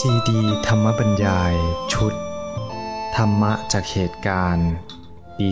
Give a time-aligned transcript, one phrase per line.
[0.00, 1.54] ซีดีธรรมบรรยาย
[1.92, 2.14] ชุด
[3.16, 4.70] ธรรมะจากเหตุการณ์
[5.38, 5.46] ปี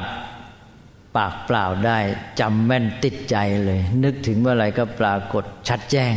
[1.17, 1.99] ปากเปล่าได้
[2.41, 6.15] จำแม่นติดใจเลย นึกถึงเมื่อไหร่ก็ปรากฏชัดแจ้ง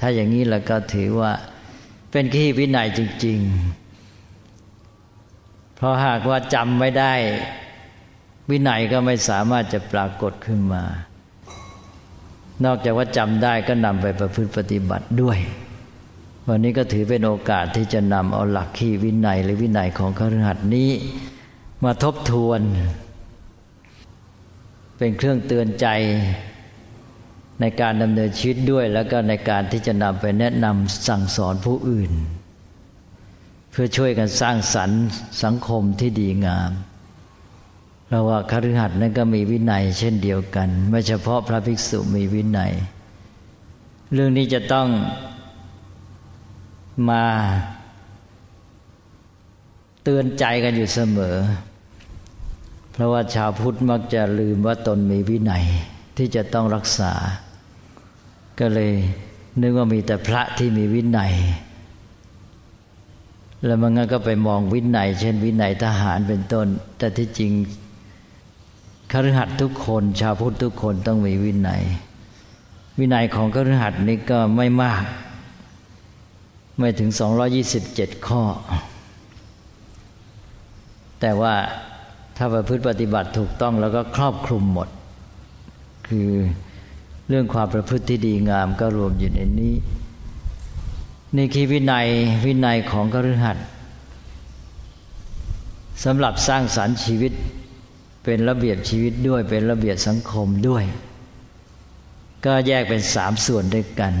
[0.00, 1.32] ถ้าอย่างนี้แล้วก็ถือว่า
[2.10, 3.38] เป็นขีวินัยจริง
[4.76, 7.14] ๆ เพราะหากว่าจำไม่ได้
[8.50, 10.84] วินัยก็ไม่สามารถจะปรากฏขึ้นมา
[12.64, 15.38] นอกจากว่าจำได้ก็นำไปประพฤติปฏิบัติด้วย
[16.48, 20.90] วันนี้ก็ถือเป็นโอกาสที่จะนำเอาหลักขีวินัยหรือวินัยของคฤหัสนี้
[21.84, 22.60] มาทบทวน
[24.98, 25.86] เป็นเครื่องเตือนใจ
[27.60, 32.12] ในการดำเนินชีวิตด้วย แล้วก็ในการที่จะนำไปแนะนำสั่งสอนผู้อื่น
[33.70, 35.00] เพื่อช่วยกันสร้างสรรค์
[35.42, 36.70] สังคมที่ดีงาม
[38.06, 42.72] เพราะว่าคฤหัสถ์นั้นก็มีวินัย เช่นเดียวกัน ไม่เฉพาะพระภิกษุมีวินัย
[44.12, 44.88] เรื่องนี้จะต้อง
[47.08, 47.24] มา
[50.02, 51.36] เตือนใจกันอยู่เสมอ
[52.92, 55.64] เพราะว่าชาวพุทธมักจะลืมว่าตนมีวินัย
[56.16, 57.12] ที่จะต้องรักษา
[58.60, 58.92] ก็เลย
[59.60, 61.32] นึกว่ามีแต่พระที่มีวินัย
[63.64, 66.66] แล้วมันก็ไปมองวินัย เช่นวินัยทหารเป็นต้น
[66.98, 67.52] แต่ที่จริง
[69.12, 71.82] คฤหัสถ์ทุกคน ชาวพุทธทุกคนต้องมีวินัย
[72.98, 75.02] วินัยของคฤหัสถ์นี้ก็ไม่มาก
[76.80, 77.10] ไม่ถึง
[77.68, 78.42] 227 ข้อ
[81.20, 81.54] แต่ว่า
[82.36, 84.88] ถ้าประพฤติปฏิบัติถูกต้องแล้วก็ครอบคลุมหมด
[86.08, 86.30] คือ
[87.28, 89.74] เรื่องความประพฤติที่ดีงามก็รวมอยู่ในนี้
[91.36, 92.06] นี่คือวินัย
[92.44, 93.56] วินัยของกฤหัส
[96.04, 97.32] สำหรับสร้างสารรค์ชีวิต
[98.24, 100.84] เป็นระเบียบชีวิตด้วยเป็นระเบียบสังคมด้วย
[102.44, 104.14] ก็แยกเป็นสามส่วนด้วยกัน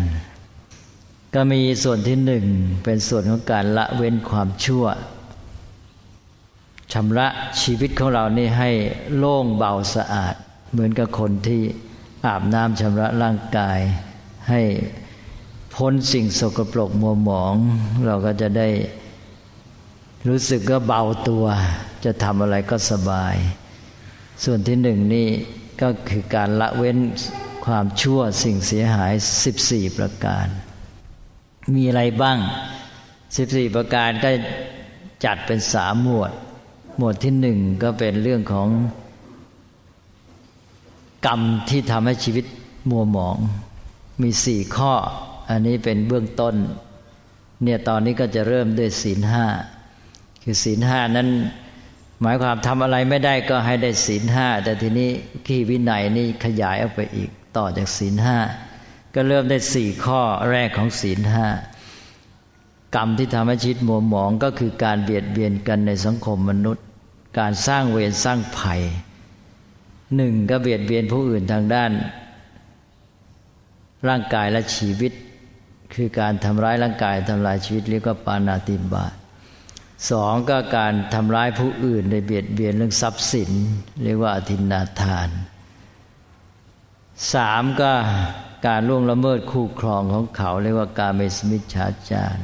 [1.34, 2.44] ก็มีส่วนที่หนึ่ง
[2.84, 4.86] เป็นส่วนของการละเว้นความชั่ว
[6.92, 7.28] ชำระ
[7.62, 8.70] ชีวิตของเรานี่ให้
[9.16, 10.34] โล่งเบาสะอาด
[10.72, 11.62] เหมือนกับคนที่
[12.26, 13.80] อาบน้ำชำระร่างกาย
[14.50, 14.62] ให้
[15.74, 17.54] พ้นสิ่งสกปรกมัวหมอง
[18.06, 18.68] เราก็จะได้
[20.28, 21.44] รู้สึกก็เบาตัว
[22.04, 23.36] จะทำอะไรก็สบาย
[24.44, 25.28] ส่วนที่หนึ่งนี่
[25.80, 26.98] ก็คือการละเว้น
[27.66, 29.12] ความชั่วสิ่งเสียหาย
[29.44, 30.48] สิบสี่ประการ
[31.74, 32.38] มีอะไรบ้าง
[33.36, 34.30] สิบสี่ประการก็
[35.24, 36.32] จัดเป็นสามหมวด
[36.98, 38.68] หมวดที่หนึ่งก็เป็นเรื่องของ
[41.26, 42.44] กรรมที่ทำให้ชีวิต
[42.90, 43.36] มัวหมอง
[44.22, 44.92] มีสี่ข้อ
[45.50, 46.54] อันนี้เป็นเบื้องต้น
[47.62, 49.46] เนี่ยตอนนี้ก็จะเริ่มด้วยศีลห้า
[50.42, 51.28] คือศีลห้านั้น
[52.22, 55.10] หมายความทำอะไรไม่ได้ก็ให้ได้ศีลห้าแต่ทีนี้
[55.46, 58.38] ขี้วินัยนี่ขยายออกไปอีกต่อจากศีลห้า
[59.14, 60.20] ก็เริ่มได้สี่ข้อ
[60.50, 61.48] แรกของศีลห้า
[62.94, 66.84] กรรมที่ทำให้ชีวิตมัวหมองก็คือการเบียดเบียนกันในสังคมมนุษย์
[67.38, 68.82] การสร้างเวรสร้างภัย
[70.16, 71.90] หนึ่งก็เบียดเบียนผู้อื่นทางด้าน
[74.08, 75.12] ร่างกายและชีวิต
[75.94, 79.12] คือการทำร้ายร่างกายทำลายชีวิตเรียกว่าปานาติบาต
[80.10, 83.50] สองก็การทำร้ายผู้อื่นในเบียดเบียนเรื่องทรัพย์สิน
[84.02, 85.28] เรียกว่าอธินาทาน
[87.34, 87.92] สามก็
[88.66, 92.38] การล่วงละเมิดคู่ครองของเขาเรียกว่าการเมสมิจฉาจาร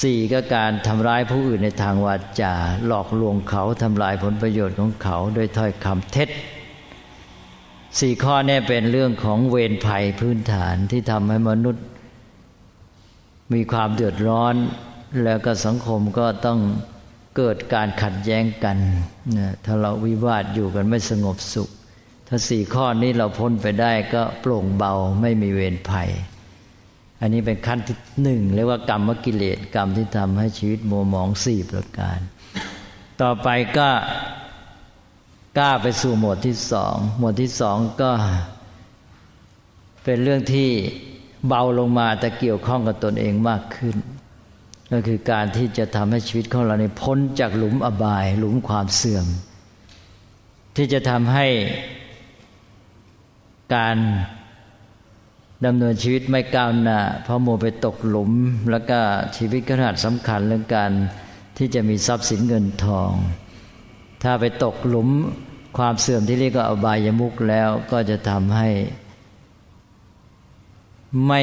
[0.00, 2.54] สี่ก็การทำร้ายผู้อื่นในทางวาจา
[2.86, 6.28] หลอกลวงเขาทำลายผลประโยชน์ของเขาโดยถ้อยคำเท็จ
[7.98, 11.84] สี่ข้อนี้เป็นเรื่องของเวรภัยพื้นฐานที่ทำให้มนุษย์
[13.52, 14.54] มีความเดือดร้อน
[15.24, 16.58] แล้วก็สังคมก็ต้อง
[17.36, 18.76] เกิดการขัดแย้งกัน
[19.38, 21.70] นะถ้าเราวิวาทอยู่กันไม่สงบสุข
[22.32, 26.10] ถ้าสี่ข้อนี้เราพ้นไปได้ก็โปร่งเบาไม่มีเวรภัย
[27.20, 32.18] อันนี้เป็นขั้นที่หนึ่งเรียกว่ากรรมกิเลสกรรมที่ทำให้ชีวิตมัวหมองสี่ประการ
[33.20, 33.48] ต่อไป
[33.78, 33.88] ก็
[35.58, 38.10] กล้าไปสู่หมวดที่สอง หมวดที่สองก็
[40.04, 40.70] เป็นเรื่องที่
[41.48, 43.96] เบาลงมาแต่เกี่ยวข้องกับตนเองมากขึ้น
[44.92, 49.26] ก็คือการที่จะทำให้ชีวิตของเราในพ้นจากหลุมอบาย หลุมความเสื่อม
[50.76, 51.46] ที่จะทำให้
[53.74, 53.96] การ
[55.66, 58.32] ดำเนินชีวิตไม่ก้าวหน้าเพราะโมไปตกหลุม
[58.70, 58.98] แล้วก็
[59.36, 60.92] ชีวิตขนาดสำคัญเรื่องการ
[61.56, 63.10] ที่จะมีทรัพย์สินเงินทอง
[64.22, 65.08] ถ้าไปตกหลุม
[65.78, 68.68] ความเสื่อมที่เรียกว่าอบายมุกแล้วก็จะทำให้
[71.26, 71.42] ไม่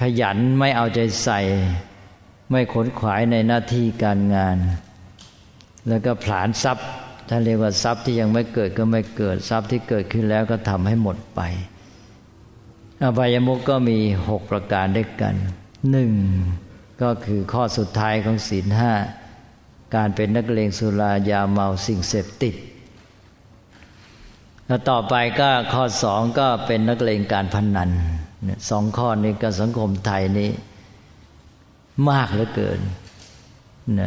[0.00, 1.40] ขยันไม่เอาใจใส่
[2.50, 4.58] ไม่ขนขวายในหน้าที่การงาน
[5.88, 6.88] แล้วก็ผลานทรัพย์
[7.34, 11.40] ถ้าเรียกว่าทรัพย์ที่ยังไม่เกิดก็ไม่เกิดทรัพย์ที่เกิดขึ้นแล้วก็ทำให้หมดไป
[13.02, 13.98] อบายมุกก็มี
[14.28, 15.34] หกประการด้วยกัน
[15.90, 16.12] หนึ่ง
[17.02, 18.92] ก็คือข้อสุดท้ายของศีลห้า
[19.94, 22.54] การเป็นนักเลงสุรายาเมาสิ่งเสพติด
[24.66, 27.90] แล้วต่อไปก็ข้อสองก็เป็นนักเลงการพนัน
[28.70, 30.50] สองข้อนี้กับสังคมไทยนี้
[32.10, 32.80] มากเหลือเกิน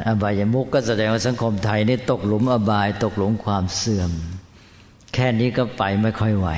[0.07, 4.11] อบายมุกก็แสดงว่าสังคมไทยนี่ตกหลุมอบายตกหลุมความเสื่อม
[5.13, 6.49] แค่นี้ก็ไปไม่ค่อยไหว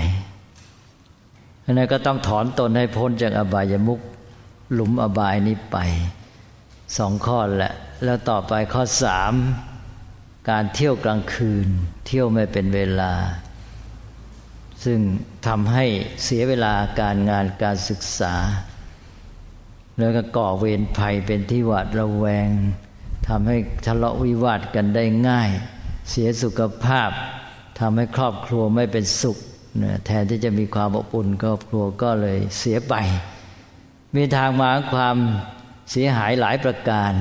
[1.63, 3.99] อันนั้นก็ต้องถอนตนให้พ้นจากอบายมุก
[4.73, 5.77] หลุมอบายนี้ไป
[6.97, 7.73] สองข้อแหละ
[8.03, 9.33] แล้วต่อไปข้อสาม
[10.49, 11.67] การเที่ยวกลางคืน
[12.07, 13.13] เที่ยวไม่เป็นเวลา
[14.83, 14.99] ซึ่ง
[15.47, 15.85] ทำให้
[16.23, 18.35] เสียเวลาการงานการศึกษา
[19.97, 22.49] แล้วก็ก่อเวรภัยเป็นที่หวาดระแวง
[23.27, 25.49] ทำให้ทะเลาะวิวาทกันได้ง่าย
[26.09, 27.09] เสียสุขภาพ
[27.79, 29.37] ทำให้ครอบครัวไม่เป็นสุข
[30.05, 32.95] แทนที่จะมีความอบอุ่นครอบครัวก็เลยเสียไป
[34.15, 35.15] มีทางมาความ
[35.91, 37.13] เสียหายหลายประการ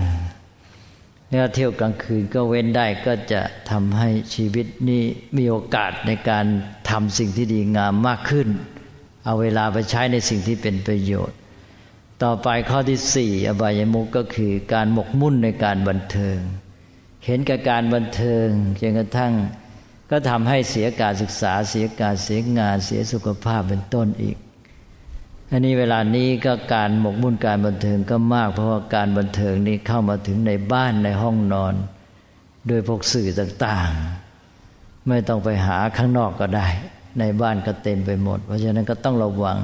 [1.31, 5.03] เนี่ยเที่ยวกลางคืนก็เว้นได้ก็จะทำให้ชีวิตนี้
[5.37, 6.47] มีโอกาสในการ
[6.91, 8.49] ทำสิ่งที่ดีงามมากขึ้น
[9.25, 11.37] เอาเวลาไปใช้ในสิ่งที่เป็นประโยชน์
[12.25, 16.39] ต่อไปข้อที่สี่อบายมุกก็คือการหมกมุ่นในการบันเทิง
[17.25, 18.49] เห็นกับการบันเทิง
[18.81, 19.33] จนกระทั่ง
[20.11, 24.37] ก็ทำให้เสียการศึกษาเสียการเสียงานเสียสุขภาพเป็นต้นอีก
[25.51, 31.75] อันนี้เวลานี้ก็การหมกมุ่นการบันเทิงก็มาก เพราะว่าการบันเทิงนี้เข้ามาถึงในบ้านในห้องนอน
[32.69, 36.67] โดยพวกสื่อต่างๆ ไม่ต้องไปหาข้างนอกก็ได้
[37.19, 39.59] ในบ้านก็เต็มไปหมด เพราะฉะนั้นก็ต้องระวัง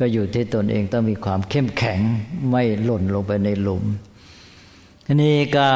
[0.00, 2.00] ก็อยู่ที่ตนเองต้องมีความเข้มแข็ง
[2.50, 3.84] ไม่หล่นลงไปในหลุม
[5.06, 5.68] อันนี้ก็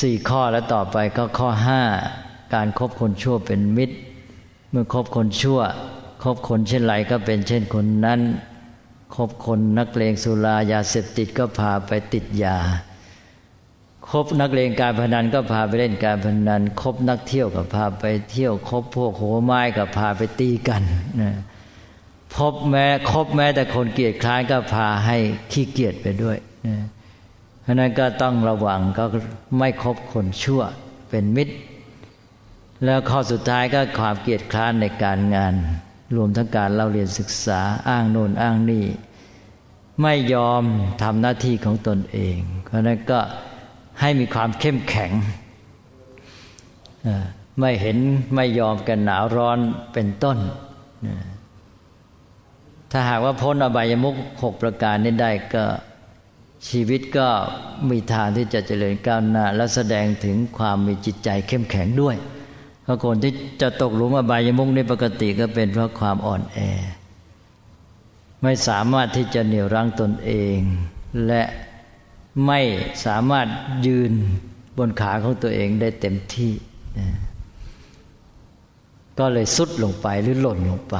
[0.00, 1.82] สี่ข้อแล้วต่อไปก็ข้อห้า
[2.54, 3.96] การครบคนชั่วเป็นมิตร
[4.70, 5.60] เมื่อคบคนชั่ว
[6.22, 8.20] คบคนเช่นไรก็เป็นเช่นคนนั้น
[9.14, 12.58] คบคนนักเลงสุรายาเสพติดก็พาไปติดยา
[14.10, 20.82] คบนักเลงการพนันก็พาไปเล่นการพนันคบนักเที่ยวก็พาไปเที่ยวคบพวกโหไม้ก็พาไปตีกัน
[21.22, 21.34] นะ
[22.36, 25.16] พบแม้คบแม้แต่คนเกียจคร้านก็พาให้
[25.52, 26.76] ขี้เกียจไปด้วยนะ
[27.62, 29.04] เพราะนั้นก็ต้องระวังก็
[29.58, 30.62] ไม่คบคนชั่ว
[31.10, 31.54] เป็นมิตร
[32.84, 35.54] แล้วข้อสุดท้ายก็ความเกียจคร้านในการงาน
[36.16, 38.84] รวมทั้งการเราเรียนศึกษาอ้างโน่นอ้างนี่
[40.02, 40.62] ไม่ยอม
[41.02, 43.20] ทำหน้าที่ของตนเอง เพราะนั้นก็
[44.00, 45.10] ให้มีความเข้มแข็ง
[47.58, 47.96] ไม่เห็น
[48.34, 49.58] ไม่ยอมกันหนาวร้อน
[49.92, 50.38] เป็นต้น
[52.90, 55.64] ถ้าหากว่าพ้นอบายมุขหกประการนี้ได้ก็
[56.68, 57.28] ชีวิตก็
[57.90, 62.16] มีทางที่จะเจริญก้าวหน้า และแสดงถึงความมีจิตใจเข้มแข็งด้วย
[62.82, 63.32] เพราะคนที่
[63.62, 66.58] จะตกหลุมอบายมุกในปกติก็เป็นเพราะความอ่อนแอ
[68.42, 70.58] ไม่สามารถที่จะเหนี่ยวรั้งตนเอง
[71.26, 71.42] และ
[72.46, 72.60] ไม่
[73.06, 73.46] สามารถ
[73.86, 74.12] ยืน
[74.78, 76.52] บนขาของตัวเองได้เต็มที่
[79.18, 80.96] ก็เลยสุดลงไปหรือหล่นลงไป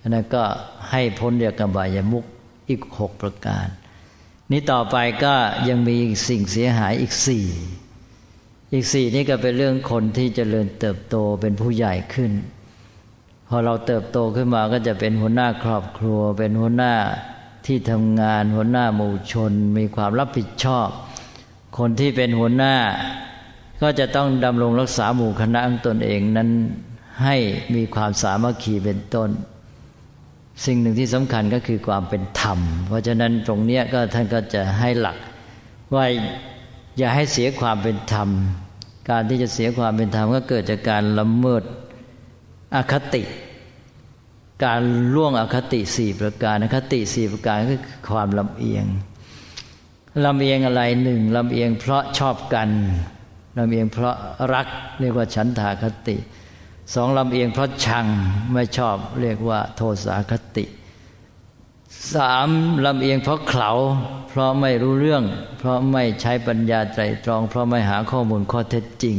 [0.00, 0.42] อันนั้นก็
[0.90, 2.24] ให้พ้นจากกบายมุก
[2.68, 3.66] อีกหกประการ
[4.50, 5.34] นี้ต่อไปก็
[5.68, 5.96] ยังมี
[6.28, 7.46] สิ่งเสียหายอีกสี่
[8.72, 12.32] อีกสี่นี่ก็เป็นเรื่องคนที่จเจริญเติบโตเป็นผู้ใหญ่ขึ้น
[13.48, 16.94] พอเราเติบโตขึ้นมาก็จะเป็นหัวหน้าครอบครัว เป็นหัวหน้า
[17.66, 20.88] ที่ทำงาน หัวหน้าหมู่ชน มีความรับผิดชอบ
[21.78, 22.76] คนที่เป็นหัวหน้า
[23.82, 26.50] ก็จะต้องดำรงรักษาหมู่คณะของตนเองนั้น
[27.24, 27.36] ให้
[27.74, 29.30] มีความสามัคคีเป็นต้น
[30.66, 35.16] สิ่งหนึ่งที่สำคัญก็คือความเป็นธรรม เพราะฉะนั้นตรงนี้ก็ท่านก็จะให้หลัก
[35.94, 36.04] ว่า
[36.98, 38.28] อย่าให้เสียความเป็นธรรม
[39.10, 41.62] การที่จะเสียความเป็นธรรมก็เกิดจากการละเมิด
[42.74, 43.22] อคติ
[44.64, 44.82] การ
[45.14, 48.84] ล่วงอคติสี่ประการอคติสี่ประการก็คือความลำเอียง
[50.24, 52.68] ลำเอียงอะไรหนึ่งลำเอียงเพราะชอบกัน
[53.58, 54.16] ลำเอียงเพราะ
[54.54, 54.66] รัก
[55.00, 56.16] เรียกว่าฉันทาคติ
[56.94, 58.06] สองลำเอียงเพราะชัง
[58.52, 60.64] ไม่ชอบเรียกว่า โทสาคติ
[62.14, 62.48] สาม
[62.84, 63.70] ลำเอียงเพราะเขา
[64.28, 65.24] เพราะไม่รู้เรื่อง
[65.58, 69.16] เพราะไม่ใช้ปัญญาใจตรอง เพราะไม่หาข้อมูลข้อเท็จจริง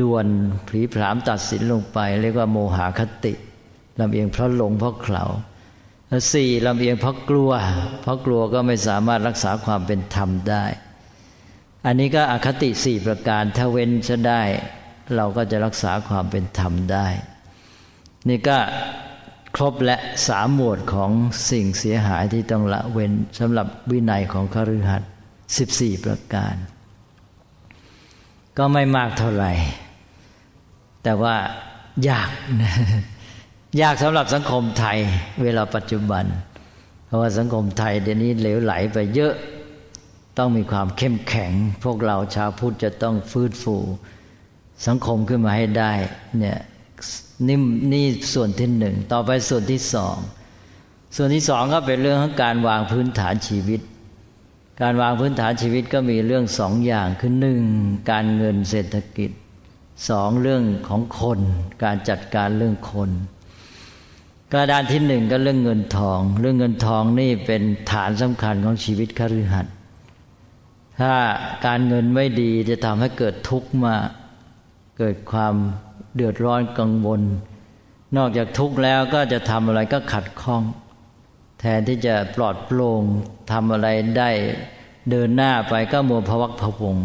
[0.00, 0.26] ด่วน
[0.68, 3.32] ผีผามตัดสินลงไป เรียกว่าโมหคติ
[4.00, 5.24] ลำเอียงเพราะหลงเพราะเขา
[6.32, 7.50] สี่ลำเอียงเพราะกลัว
[8.02, 10.64] เพราะกลัวก็ไม่สามารถรักษาความเป็นธรรมได้
[11.86, 14.42] อันนี้ก็อคติสี่ประการถ้าเว้นจะได้
[15.16, 17.06] เราก็จะรักษาความเป็นธรรมได้
[18.28, 18.58] นี่ก็
[19.56, 19.96] ครบและ
[20.28, 21.10] สามหมวดของ
[21.50, 25.10] สิ่งเสียหายที่ต้องละเว้นสำหรับวินัยของคฤหัสถ์
[25.58, 26.54] สิบสี่ประการ
[28.58, 29.52] ก็ไม่มากเท่าไหร่
[31.02, 31.36] แต่ว่า
[32.08, 32.30] ยาก
[32.62, 32.72] นะ
[33.82, 34.98] ยากสำหรับสังคมไทย
[35.42, 36.24] เวลาปัจจุบัน
[37.06, 39.34] เพราะว่าสังคมไทยเดี๋ยวนี้เหลวไหลไปเยอะ
[40.38, 41.52] ต้องมีความเข้มแข็ง
[41.84, 43.76] พวกเราชาวพุทธจะต้องฟื้นฟู
[44.86, 45.92] สังคมขึ้นมาให้ได้
[46.38, 46.58] เนี่ย
[47.48, 47.58] นี่
[47.92, 50.16] นี่ส่วนที่หนึ่งต่อไปส่วนที่สอง
[51.16, 53.80] ส่วนที่สองก็เป็นเรื่องของการวางพื้นฐานชีวิต
[54.82, 57.62] การวางพื้นฐานชีวิตก็มีเรื่องสองอย่างคือหนึ่ง
[58.10, 59.30] การเงินเศรษฐกิจ
[60.08, 61.40] สองเรื่องของคน
[61.84, 63.10] การจัดการเรื่องคน
[64.52, 67.62] กระดานที่หนึ่งก็เรื่องเงินทอง เรื่องเงินทองนี่เป็น
[67.92, 69.74] ฐานสำคัญของชีวิตคฤหัสถ์
[71.00, 71.14] ถ้า
[71.66, 73.94] การเงินไม่ดีจะทำให้เกิดทุกข์มา
[75.04, 75.54] เกิดความ
[76.14, 77.22] เดือดร้อนกังวล
[78.16, 80.62] นอกจากทุกข์แล้วก็จะทำอะไรก็ขัดข้อง
[81.60, 83.02] แทนที่จะปลอดโปร่ง
[83.52, 84.30] ทำอะไรได้
[85.10, 86.96] เดินหน้าไปก็มัวพวักพวง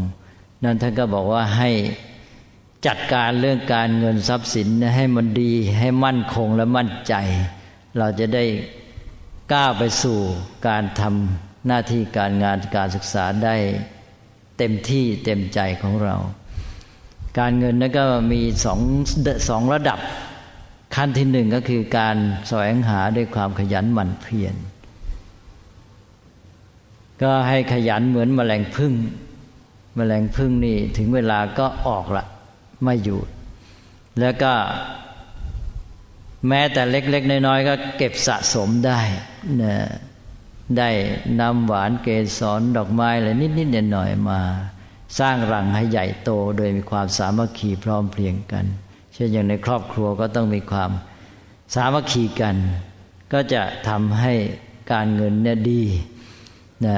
[0.63, 1.69] นั่นท่านก็บอกว่าให้
[2.87, 7.13] จัดการเรื่องการเงินทรัพย์สินให้มันดีให้มั่นคงและมั่นใจ
[7.97, 8.45] เราจะได้
[9.53, 10.19] ก้าวไปสู่
[10.67, 13.55] การทำหน้าที่การงานการศึกษาได้
[14.57, 16.15] เต็มที่เต็มใจของเรา
[17.39, 18.79] การเงินนั้นก็มีสอง
[19.49, 19.99] สองระดับ
[20.95, 22.17] ขั้นที่หนึ่งก็คือการ
[22.47, 24.55] แสวงหาด้วยความขยันหมั่นเพียร
[27.21, 28.93] ก็ให้ขยันเหมือนมแมลงพึ่ง
[29.97, 32.25] มแมลงพึ่งนี่ถึงเวลาก็ออกละ
[32.83, 33.19] ไม่อยู่
[34.19, 34.53] แล้วก็
[36.47, 38.99] แม้แต่เล็ก ๆ น้อยๆก็เก็บสะสมได้
[39.63, 39.75] นะ
[40.77, 40.89] ได้
[41.41, 42.07] นำหวานเก
[42.39, 44.41] สรดอกไม้อะไรนิดๆหน่อยๆมา
[45.19, 48.65] สร้างรังให้ใหญ่โตโดยมีความสามัคคีพร้อมเพรียงกัน
[49.13, 50.91] เช่นอย่างในครอบครัวก็ต้องมีความ
[51.75, 52.55] สามัคคีกัน
[53.33, 54.33] ก็จะทำให้
[54.91, 55.83] การเงินเนี่ยดี
[56.85, 56.97] นะ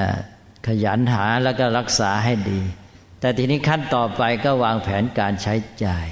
[0.66, 2.60] ขยันหาแล้วก็รักษาให้ดี
[3.20, 6.06] แต่ทีนี้ขั้นต่อไปก็วางแผนการใช้จ่าย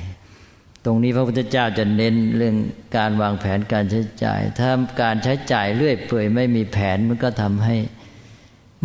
[0.85, 2.57] ตรงนี้พระพุทธเจ้าจะเน้นเรื่อง
[2.97, 4.71] การวางแผนการใช้จ่าย ถ้า
[5.02, 7.76] การใช้จ่ายเรื่อยเปื่อยไม่มีแผนมันก็ทำให้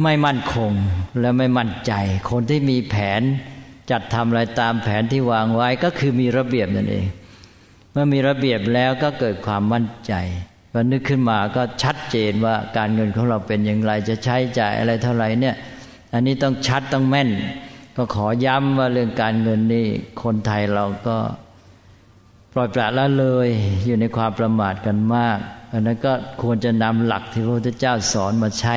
[0.02, 0.72] ไม่มั่นคง
[1.20, 1.94] และไม่มั่นใจ
[2.30, 3.22] คนที่มีแผน
[3.92, 7.06] จัดทำอะไรตามแผนที่วางไว้ก็คือมีระเบียบนั่นเอง
[7.92, 10.14] เมื่อมีระเบียบแล้วก็เกิดความมั่นใจ
[10.72, 15.56] พอนึกขึ้นมาก็ชัดเจนว่าการเงินของเราเป็นอย่างไรจะใช้จ่ายอะไรเท่าไหร่เนี่ย
[16.14, 17.30] อันนี้ต้องชัดต้องแม่น
[17.96, 19.88] ก็ขอย้ำว่าเรื่องการเงินนี่
[20.24, 21.18] คนไทยเราก็
[22.54, 23.50] ปล่อยปละละเลย
[23.86, 25.38] อยู่ในความประมาทกันมาก
[25.72, 28.76] อันนั้นก็ควรจะนำหลักที่พระพุทธเจ้าสอนมาใช้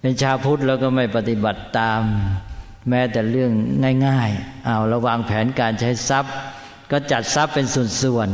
[0.00, 2.02] เป็นชาวพุทธแล้วก็ไม่ปฏิบัติตาม
[2.88, 3.52] แม้แต่เรื่อง
[4.06, 6.34] ง่ายๆเอาระวางแผนการใช้ทรัพย์
[6.90, 7.66] ก็จัดทรัพย์เป็น
[8.02, 8.28] ส่วน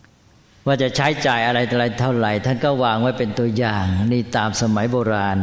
[0.00, 5.38] ๆว่าจะใช้จ่ายอะไรอะไรเท่าไหร่ ท่านก็วางไว้เป็นตัวอย่าง นี่ตามสมัยโบราณ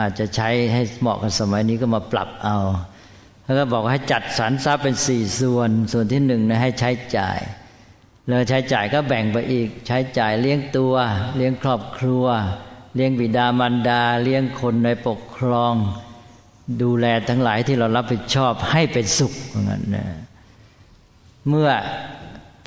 [0.00, 2.58] อาจจะใช้ให้เหมาะกับสมัยนี้ก็มาปรับเอา
[3.44, 7.38] แล้วก็บอกให้จัดสรรทรัพย์เป็นสี่ส่วน ส่วนที่หนึ่งนะให้ใช้จ่าย
[8.28, 10.94] แล้วใช้จ่ายก็แบ่งไปอีก ใช้จ่ายเลี้ยงตัว
[11.36, 12.26] เลี้ยงครอบครัว
[12.94, 15.74] เลี้ยงบิดามารดาเลี้ยงคนในปกครอง
[16.82, 20.06] ดูแลทั้งหลายที่เรารับผิดชอบให้เป็นสุขเหมือนกันนะ
[21.48, 21.70] เมื่อ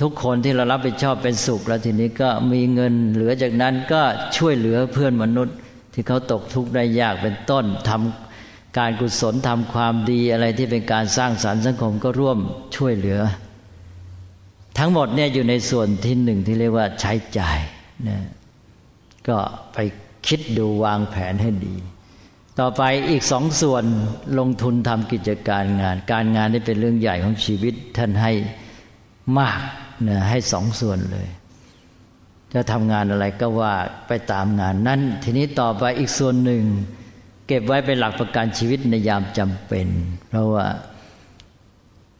[0.01, 4.01] ทุกคนที่เรารับผิดชอบเป็นสุข แล้วทีนี้ก็มีเงินเหลือจากนั้นก็
[4.37, 5.55] ช่วยเหลือเพื่อนมนุษย์
[5.93, 12.39] ที่เขาตกทุกข์ได้ยากเป็นต้นทำการกุศลทำความดีอะไรที่เป็นการสร้างสารรค์สังคมก็ร่วม
[12.75, 13.19] ช่วยเหลือ
[14.77, 17.59] ทั้งหมดเนี่ยอยู่ในส่วนที่หนึ่งที่เรียกว่าใช้จ่าย
[18.07, 18.19] นะ
[19.27, 19.37] ก็
[19.73, 19.77] ไป
[20.27, 21.75] คิดดูวางแผนให้ดี
[22.59, 23.83] ต่อไปอีกสองส่วน
[24.39, 28.31] ลงทุนทำกิจการงาน การงานนี่เป็นเรื่องใหญ่ของชีวิตท่านให้
[29.39, 29.59] มาก
[30.07, 31.27] นะให้สองส่วนเลย
[32.53, 33.73] จะทำงานอะไรก็ว่า
[34.07, 36.63] ไปตามงานนั้น ทีนี้ต่อไปอีกส่วนหนึ่ง
[37.47, 39.87] เก็บไว้เป็นหลักประกันชีวิตในยามจำเป็น
[40.29, 40.65] เพราะว่า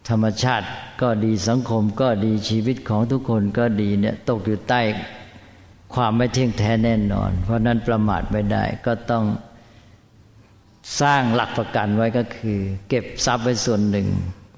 [0.10, 0.68] ธรรมชาติ
[1.02, 4.82] ก็ดีสังคมก็ดีชีวิตของทุกคนก็ดีเนี่ยตกอยู่ใต้
[5.96, 9.24] ความไม่เที่ยงแท้แน่นอน เพราะนั้นประมาทไม่ได้ก็ต้อง
[11.02, 12.60] สร้างหลักประกันไว้ก็คือ
[12.90, 14.08] เก็บทรัพย์ไว้ส่วนหนึ่ง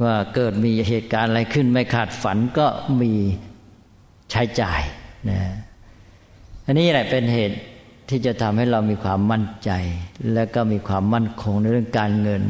[0.03, 2.67] ว่าเกิดมีเหตุการณ์อะไรขึ้นไม่ขาดฝันก็
[3.01, 3.13] มี
[4.31, 4.81] ใช้จ่าย
[5.29, 5.39] นะ
[6.65, 7.57] อันนี้แหละเป็นเหตุ
[8.09, 9.71] ที่จะทำให้เรามีความมั่นใจ
[10.33, 12.43] และก็มีความมั่นคงในเรื่องการเงิน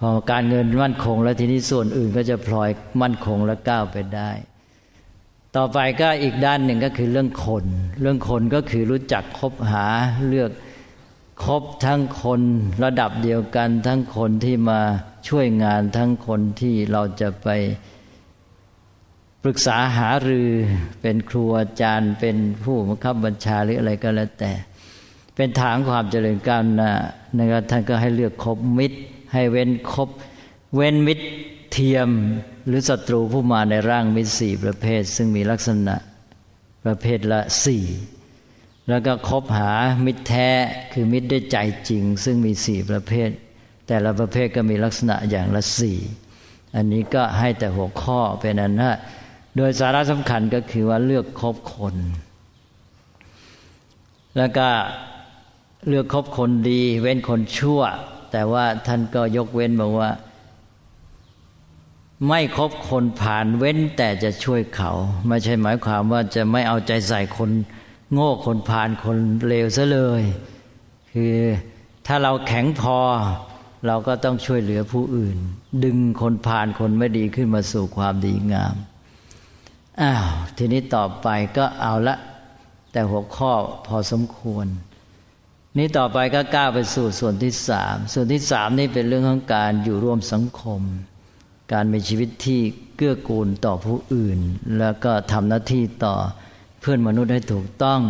[0.00, 2.68] พอการเงินมั่นคง แล้วทีนี้ส่วนอื่นก็จะพลอย
[3.02, 4.30] มั่นคงและก้าวไปได้
[5.56, 7.64] ต่อไปก็อีกด้านหนึ่งก็คือเรื่องคน
[8.00, 9.86] เรื่องคนก็คือรู้จักคบหา
[10.28, 10.50] เลือก
[11.44, 12.40] คบทั้งคน
[12.84, 14.80] ระดับเดียวกัน ทั้งคนที่มา
[15.28, 17.48] ช่วยงานทั้งคนที่เราจะไป
[19.42, 20.48] ปรึกษาหารือ
[21.02, 24.52] เป็นครูอาจารย์ เป็นผู้บังคับบัญชาหรืออะไรก็แล้วแต่
[25.36, 26.92] เป็นทางความเจริญก้าวหน้า
[27.38, 28.98] นะครับท่านก็ให้เลือกคบมิตร
[29.32, 30.08] ให้เว้นคบ
[30.74, 31.24] เว้นมิตร
[31.72, 32.08] เทียม
[32.66, 35.96] หรือศัตรูผู้มาในร่างมิตรสี่ประเภท ซึ่งมีลักษณะ
[36.84, 37.84] ประเภทละสี่
[38.88, 39.72] แล้วก็คบหา
[40.04, 40.50] มิตรแท้
[40.92, 41.56] คือมิตรด้วยใจ
[41.88, 43.30] จริง ซึ่งมีสี่ประเภท
[43.86, 45.98] แต่ละประเภทก็มีลักษณะอย่างละสี่
[46.76, 48.92] อันนี้ก็ให้แต่หัวข้อเป็นอันว่า
[49.56, 51.96] โดยสาระสำคัญก็คือว่าเลือกคบคน
[54.36, 54.68] แล้วก็
[55.88, 57.80] เลือกคบคนดี เว้นคนชั่ว
[58.32, 60.10] แต่ว่าท่านก็ยกเว้นบอกว่า
[62.26, 64.90] ไม่คบคนผ่านเว้นแต่จะช่วยเขา
[65.28, 67.50] ไม่ใช่หมายความว่าจะไม่เอาใจใส่คน
[68.12, 69.16] โง่คนผ่านคน
[69.48, 70.22] เลวซะเลย
[71.12, 71.36] คือ
[72.06, 72.98] ถ้าเราแข็งพอ
[73.86, 75.36] เราก็ต้องช่วยเหลือผู้อื่น
[75.84, 78.74] ดึงคนผ่านคนไม่ดีขึ้นมาสู่ความดีงาม
[80.00, 82.16] อ้าวทีนี้ต่อไปก็เอาละ
[82.92, 83.52] แต่หัวข้อ
[83.86, 84.66] พอสมควร
[85.78, 90.82] นี้ต่อไปก็ก้าวไปสู่ส่วนที่สามส่วนที่สามนี่เป็นเรื่องของการอยู่ร่วมสังคม
[91.72, 92.60] การมีชีวิตที่
[92.96, 94.38] เกื้อกูลต่อผู้อื่น
[94.78, 96.14] แล้วก็ทำหน้าที่ต่อ
[96.80, 98.00] เพื่อนมนุษย์ให้ถูกต้อง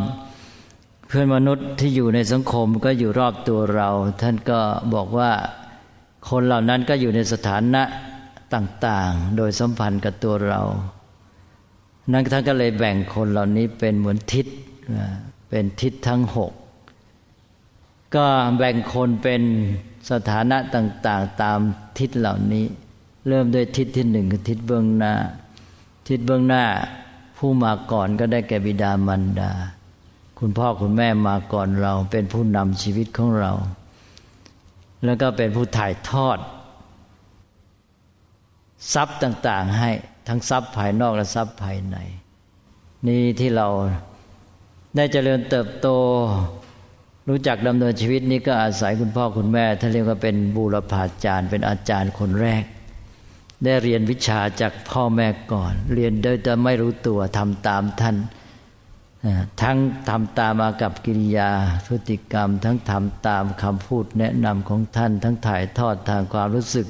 [1.08, 3.88] เพื่อนมนุษย์ที่อยู่ในสังคมก็อยู่รอบตัวเรา
[4.22, 4.60] ท่านก็
[4.94, 5.30] บอกว่า
[6.30, 7.82] คนเหล่านั้นก็อยู่ในสถานะ
[8.54, 10.62] ต่างๆ โดยสัมพันธ์กับตัวเรา
[12.12, 14.46] นั้นท่านก็เลยแบ่งคนเหล่านี้เป็นเหมือนทิศ
[15.48, 16.52] เป็นทิศทั้งหก
[18.16, 19.42] ก็แบ่งคนเป็น
[20.10, 21.58] สถานะต่าง ๆ ตาม
[21.98, 22.66] ทิศเหล่านี้
[23.28, 25.14] เริ่มด้วยทิศที่หนึ่งคือทิศเบื้องหน้า
[26.08, 26.64] ทิศเบื้องหน้า
[27.38, 29.52] ผู้มาก่อนก็ได้แก่บิดามารดา
[30.38, 33.52] คุณพ่อคุณแม่มาก่อนเรา เป็นผู้นำชีวิตของเรา
[35.04, 36.38] แล้วก็เป็นผู้ถ่ายทอด
[38.92, 39.90] ทรัพย์ต่างๆให้
[40.28, 41.96] ทั้งทรัพย์ภายนอกและทรัพย์ภายใน
[43.06, 43.68] นี่ที่เรา
[44.96, 45.88] ได้เจริญเติบโต
[47.28, 52.62] รู้จักดำเนินชีวิตนี้ก็อาศัยคุณพ่อคุณแม่ท่านเรียกว่าเป็นบูรพาจารย์ เป็นอาจารย์คนแรก
[53.64, 58.16] ได้เรียนวิชาจากพ่อแม่ก่อน เรียนโดยจะไม่รู้ตัวทำตามท่าน
[59.62, 61.50] ทั้งทำตามมากับกิริยา
[61.86, 66.86] พฤติกรรม ทั้งทำตามคำพูดแนะนำของท่าน ทั้งถ่ายทอดทางความรู้สึก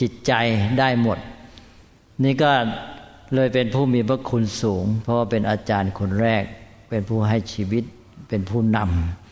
[0.00, 0.32] จิตใจ
[0.78, 1.18] ได้หมด
[2.24, 2.52] นี่ก็
[3.34, 6.44] เลยเป็นผู้มีพระคุณสูง เพราะว่าเป็นอาจารย์คนแรก
[6.90, 7.84] เป็นผู้ให้ชีวิต
[8.28, 9.23] เป็นผู้นำ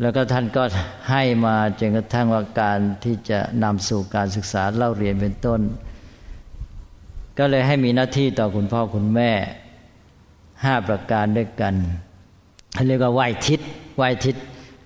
[0.00, 0.62] แล้วก็ท่านก็
[1.10, 5.60] ให้มาจนกระทั่งว่าการที่จะนำสู่การศึกษาเล่าเรียนเป็นต้น
[7.38, 9.32] ก็เลยให้มีหน้าที่ต่อคุณพ่อคุณแม่
[10.64, 11.74] ห้าประการด้วยกัน
[12.86, 13.60] เรียกว่าไหวทิศ
[13.96, 14.36] ไหวทิศ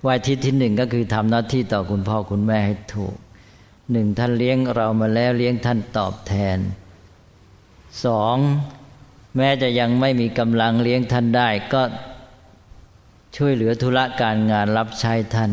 [0.02, 3.14] ไหวทิศที่หนึ่งก็คือทำหน้าที่ต่อคุณพ่อคุณแม่ให้ถูก
[3.92, 6.58] หนึ่งท่านเลี้ยงเรามาแล้วเลี้ยงท่านตอบแทน
[8.04, 8.36] สอง
[9.36, 11.82] แม้จะยังไม่มีกำลังเลี้ยงท่านได้ ก็
[13.36, 15.52] ช่วยเหลือธุระการงานรับใช้ท่าน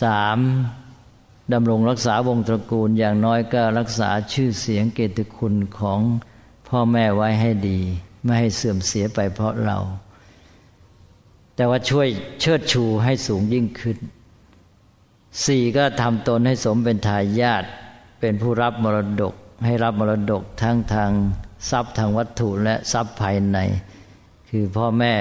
[0.00, 0.38] สาม
[1.52, 6.00] ดำรงรักษาวงตระกูลอย่างน้อยก็รักษาชื่อเสียงเกียรติคุณของ
[6.68, 7.80] พ่อแม่ไว้ให้ดี
[8.24, 9.78] ไม่ให้เสื่อมเสียไปเพราะเรา
[11.54, 12.08] แต่ว่าช่วย
[12.40, 13.98] เชิดชูให้สูงยิ่งขึ้น
[15.44, 17.64] สี่ก็ทำตนให้สมเป็นทายาท
[18.20, 21.10] เป็นผู้รับมรดก ให้รับมรดกทั้งทาง
[21.70, 23.58] ทรัพย์ทางวัตถุและทรัพย์ภายใน
[24.58, 25.12] คือพ่อแม่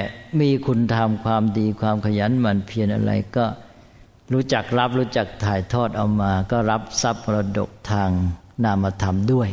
[0.42, 3.46] มีคุณธรรมความดีความขยันหมั่นเพียรอะไรก็
[4.34, 8.10] รู้จักรับรู้จักถ่ายทอดเอามา ก็รับทรัพย์มรดกทาง
[8.64, 9.50] นามธรรมด้วย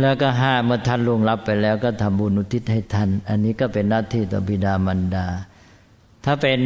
[0.00, 5.26] แล้วก็ห้าเมื่อท่านลงลับไปแล้วก็ทำบุญอุทิศให้ท่าน อันนี้ก็เป็นหน้าที่ต่อบิดามารดา
[6.24, 6.60] ถ้าเป็น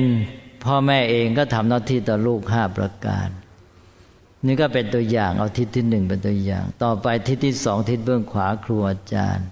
[0.64, 3.28] พ่อแม่เองก็ทำหน้าที่ต่อลูกห้าประการ
[4.46, 9.48] นี่ก็เป็นตัวอย่างเอาทิศที่หนึ่งเป็นตัวอย่าง ต่อไปทิศที่สองทิศเบื้องขวาครูอาจารย์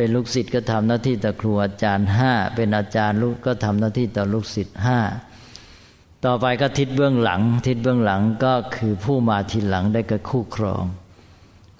[0.00, 4.98] เป็นลูกศิษย์ก็ทำหน้าที่ต่อครูอาจารย์ห้าเป็นอาจารย์ลูกก็ทำหน้าที่ต่อลูกศิษย์ห้า
[6.24, 10.84] ต่อไปก็ทิศเบื้องหลัง ทิศเบื้องหลังก็คือผู้มาทีหลังได้กับคู่ครอง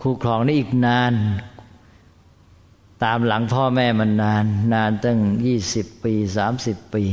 [0.01, 1.13] คู่ครองนี่อีกนาน
[3.05, 7.05] ตามหลังพ่อแม่มันนาน นานตั้งยี่สิบปีสามสิบปี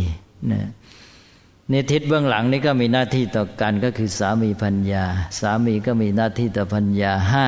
[0.51, 0.67] นะ
[1.71, 5.05] นี่ทิศเบื้องหลังนี่ก็มีหน้าที่ต่อกันก็คือสามีพัญญา
[5.39, 7.47] สามีก็มีหน้าที่ต่อพัญญาห้า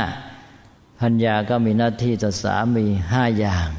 [1.01, 3.69] พัญญาก็มีหน้าที่ต่อสามีห้าอย่าง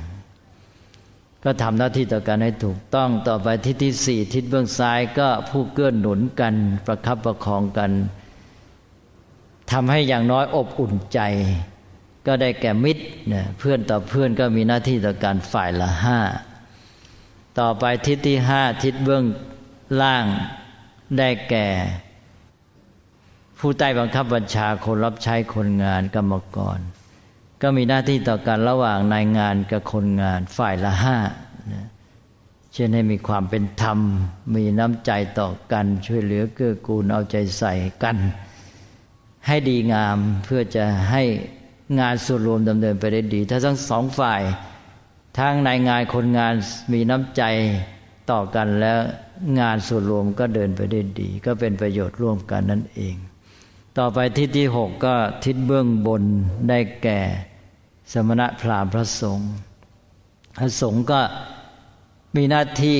[1.44, 6.54] ก็ทำหน้าที่ต่อกันให้ถูกต้องต่อไปทิศที่สี่ทิศเบื้องซ้ายก็ผู้เกื้อหนุนกัน
[6.86, 7.90] ประคับประคองกัน
[9.70, 11.20] ทำให้อย่างน้อยอบอุ่นใจ
[12.26, 16.18] ก็ได้แก่มิตรเนี่ยเพื่อนต่อเพื่อนก็มีหน้าที่ต่อการฝ่ายละห้า
[17.60, 19.24] ต่อไปทิศที่ห้าทิศเบื้อง
[20.02, 20.24] ล่าง
[21.18, 21.68] ได้แก่
[23.58, 26.78] ผู้ใต้บังคับบัญชาคนรับใช้คนงานกรรมกร
[27.62, 31.16] ก็มีหน้าที่ต่อกันระหว่างนายงานกับคนงานฝ่ายละห้า
[32.72, 33.98] เช่นให้มีความเป็นธรรม
[34.54, 38.16] มีน้ำใจต่อกัน ช่วยเหลือเกื้อกูลเอาใจใส่กัน
[39.46, 41.22] ให้ดีงามเพื่อจะให้
[42.00, 44.42] งานส่วนรวมดำเนินไปได้ดี ถ้าทั้งสองฝ่าย
[45.38, 46.54] ทั้งนายงานคนงาน
[46.92, 47.42] มีน้ำใจ
[48.30, 48.98] ต่อกันแล้ว
[49.60, 53.16] งานส่วนรวมก็เดินไปได้ดี ก็เป็นประโยชน์ร่วมกันนั่นเอง
[53.98, 56.22] ต่อไปทิศที่หกก็ทิศเบื้องบน
[56.68, 57.20] ได้แก่
[58.12, 59.50] สมณะพราหมณ์พระสงฆ์
[60.58, 61.20] พระสงฆ์ก็
[62.36, 62.98] มีหน้าที่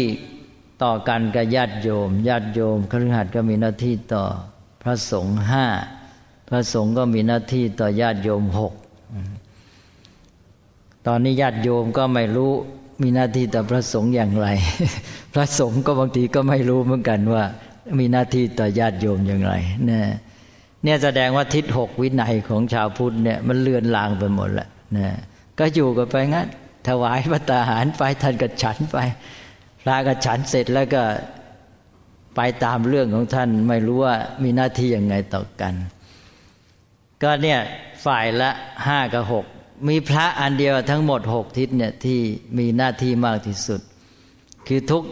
[0.83, 4.25] ต่อกันกับญาติโยม ญาติโยมคฤหัสถ์ก็มีหน้าที่ต่อ
[4.83, 5.67] พระสงฆ์ห้า
[6.49, 8.73] พระสงฆ์ก็มีหน้าที่ต่อญาติโยมหก
[11.07, 12.53] ตอนนี้ญาติโยมก็ไม่รู้
[13.03, 14.49] มีหน้าที่ต่อพระสงฆ์อย่างไร
[15.35, 17.45] พระสงฆ์ก็บางทีก็ไม่รู้เหมือนกันว่า
[18.01, 19.53] มีหน้าที่ต่อญาติโยมอย่างไร
[19.87, 20.07] เนี่ย
[20.83, 25.09] เนี่ยแสดงว่าทิศหกวินัยของชาวพุทธเนี่ยมันเลือนลางไปหมดแล้ว นะ
[25.59, 26.49] ก็อยู่กันไปงั้น
[26.89, 28.97] ถวายพระตาหารไปท่านก็ฉันไป
[29.83, 31.03] พระก็ฉันเสร็จแล้วก็
[32.37, 35.75] ไปตามเรื่องของท่านไม่รู้ว่ามีหน้าที่ยังไงต่อกัน
[37.23, 37.61] ก็เนี่ย
[38.05, 38.51] ฝ่ายละ
[38.87, 39.45] ห้ากับหก
[39.89, 42.21] มีพระอันเดียวทั้งหมดหกทิศเนี่ยที่
[42.59, 43.81] มีหน้าที่มากที่สุด
[44.67, 45.05] คือทุก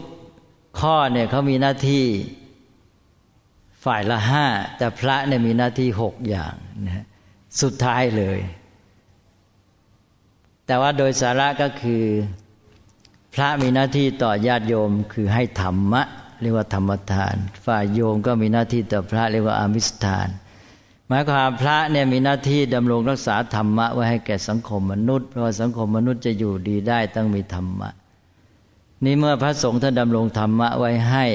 [0.79, 2.05] ข้อเนี่ยเขามีหน้าที่
[3.85, 4.45] ฝ่ายละห้า
[4.77, 6.53] แต่พระเนี่ยมีหน้าที่หกอย่าง
[6.85, 7.05] นะ
[7.61, 8.39] สุดท้ายเลย
[10.67, 12.03] แต่ว่าโดยสาระก็คือ
[13.33, 16.01] พระมีหน้าที่ต่อญาติโยมคือให้ธรรมะ
[16.41, 20.29] เรียกว่าธรรมทาน ฝ่ายโยมก็มีหน้าที่ต่อพระเรียกว่าอามิสทาน
[21.07, 27.89] หมายความพระเนี่ยมีหน้าที่ดำรงรักษาธรรมะไว้ให้แก่สังคมมนุษย์เพราะสังคมมนุษย์จะอยู่ดีได้ต้องมีธรรมะ
[29.05, 31.25] นี่เมื่อพระสงฆ์ท่านดำรงธรรมะไว้ให้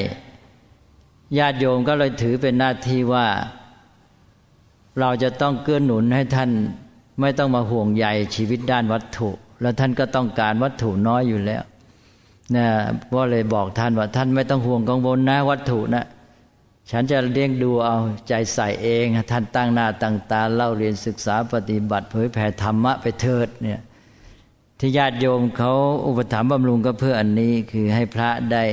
[1.38, 3.26] ญาติโยมก็เลยถือเป็นหน้าที่ว่า
[5.00, 6.50] เราจะต้องเกื้อหนุนให้ท่าน
[7.20, 11.62] ไม่ต้องมาห่วงใยชีวิตด้านวัตถุ แล้วท่านก็ต้องการวัตถุน้อยอยู่แล้ว
[12.57, 12.66] นะ
[13.14, 16.05] ก็เลยบอกท่านว่าท่านไม่ต้องห่วงกังวลนะวัตถุนะ
[16.90, 17.96] ฉันจะเลี้ยงดูเอา
[18.29, 23.81] ใจใส่เอง ท่านตั้งหน้าตั้งตาเล่าเรียนศึกษาปฏิบัติเผยแผ่ธรรมะไปเถิดเนี่ย
[24.79, 25.72] ที่ญาติโยมเขา
[26.07, 28.64] อุปถัมภ์บำรุงก็เพื่ออันนี้คือให้พระได้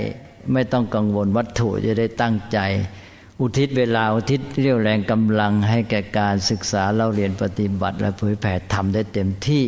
[0.54, 2.60] ไม่ต้องกังวลวัตถุจะได้ตั้งใจ
[3.42, 9.66] อุทิศเวลาอุทิศเรี่ยวแรงกำลังให้แก่การศึกษาเล่าเรียนปฏิบัติ และเผยแผ่ธรรมได้เต็มที่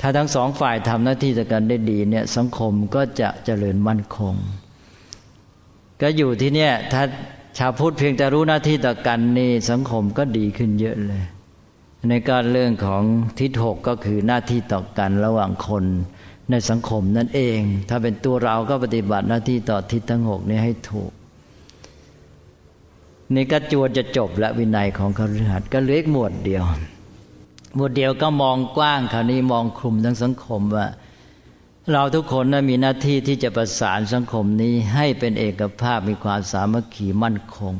[0.00, 4.34] ถ้าทั้งสองฝ่ายทำหน้าที่ต่อกันได้ดีเนี่ยสังคมก็จะเจริญมั่นคง
[6.00, 7.02] ก็อยู่ที่เนี่ยถ้า
[7.58, 11.22] ชาวพุทธเพียงแต่รู้หน้าที่ต่อกันนี่สังคมก็ดีขึ้นเยอะเลย
[12.08, 13.02] ในการเรื่องของ
[13.40, 15.84] ทิศหกก็คือหน้าที่ต่อกันระหว่างคน
[16.50, 21.12] ในสังคมนั่นเอง ถ้าเป็นตัวเราก็ปฏิบัติหน้าที่ต่อทิศทั้งหกนี้ให้ถูก
[23.34, 26.64] นี่ก็จวนจะจบและวินัยของคฤหัสถ์ก็เหลืออีกหมวดเดียว
[27.74, 30.86] หมวดเดียวก็มองกว้างคราวนี้มองคลุมทั้งสังคมว่า
[31.92, 37.74] เราทุกคนนะมีหน้าที่ที่จะประสานสังคมนี้ให้เป็นเอกภาพมีความสามัคคีมั่นคง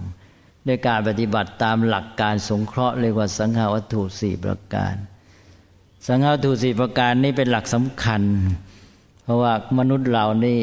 [0.66, 4.94] ด้วยการปฏิบัติตามหลักการสงเคราะห์เรียกว่าสังฆาวัตถุสี่ประการ
[6.06, 8.22] สังฆาวัตถุสี่ประการนี้เป็นหลักสำคัญ
[9.22, 10.60] เพราะว่ามนุษย์เรานี่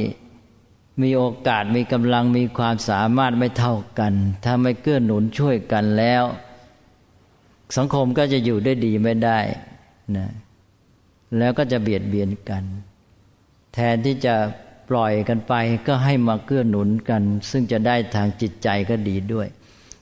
[1.01, 6.23] มีโอกาสมีกำลังมีความสามารถไม่เท่ากัน ถ้าไม่เกื้อหนุนช่วยกันแล้ว
[7.77, 9.39] สังคมก็จะอยู่ได้ดีไม่ได้
[10.17, 10.29] นะ
[11.37, 12.63] แล้วก็จะเบียดเบียนกัน
[13.73, 14.35] แทนที่จะ
[14.89, 15.53] ปล่อยกันไป
[15.87, 19.47] ก็ให้มาเกื้อหนุนกัน ซึ่งจะได้ทางจิตใจก็ดีด้วย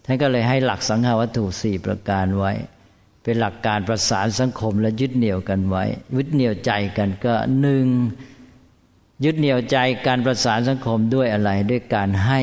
[0.05, 2.51] ท่านก็เลยให้หลักสังหาวัตถุสี่ประการไว้
[3.23, 5.83] เป็นหลักการประสานสังคมและยึดเหนี่ยวกันไว้
[6.15, 7.85] ยึดเหนี่ยวใจกันก็หนึ่ง
[9.23, 9.77] ยึดเหนี่ยวใจ
[10.07, 12.39] การประสานสังคมด้วยอะไรด้วยการให้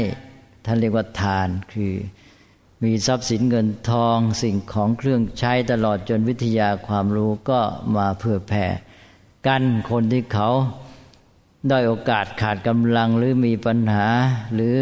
[0.64, 1.94] ท่านเรียกว่าทานคือ
[2.84, 7.60] มีทรัพย์สินเงินทองสิ่งของเครื่องใช้ตลอดจนวิทยาความรู้ก็
[7.96, 8.66] มาเพื่อแผ่
[9.46, 10.48] กันคนที่เขา
[11.68, 14.06] ได้โอกาสขาดกำลังหรือมีปัญหา
[14.54, 14.76] หรือ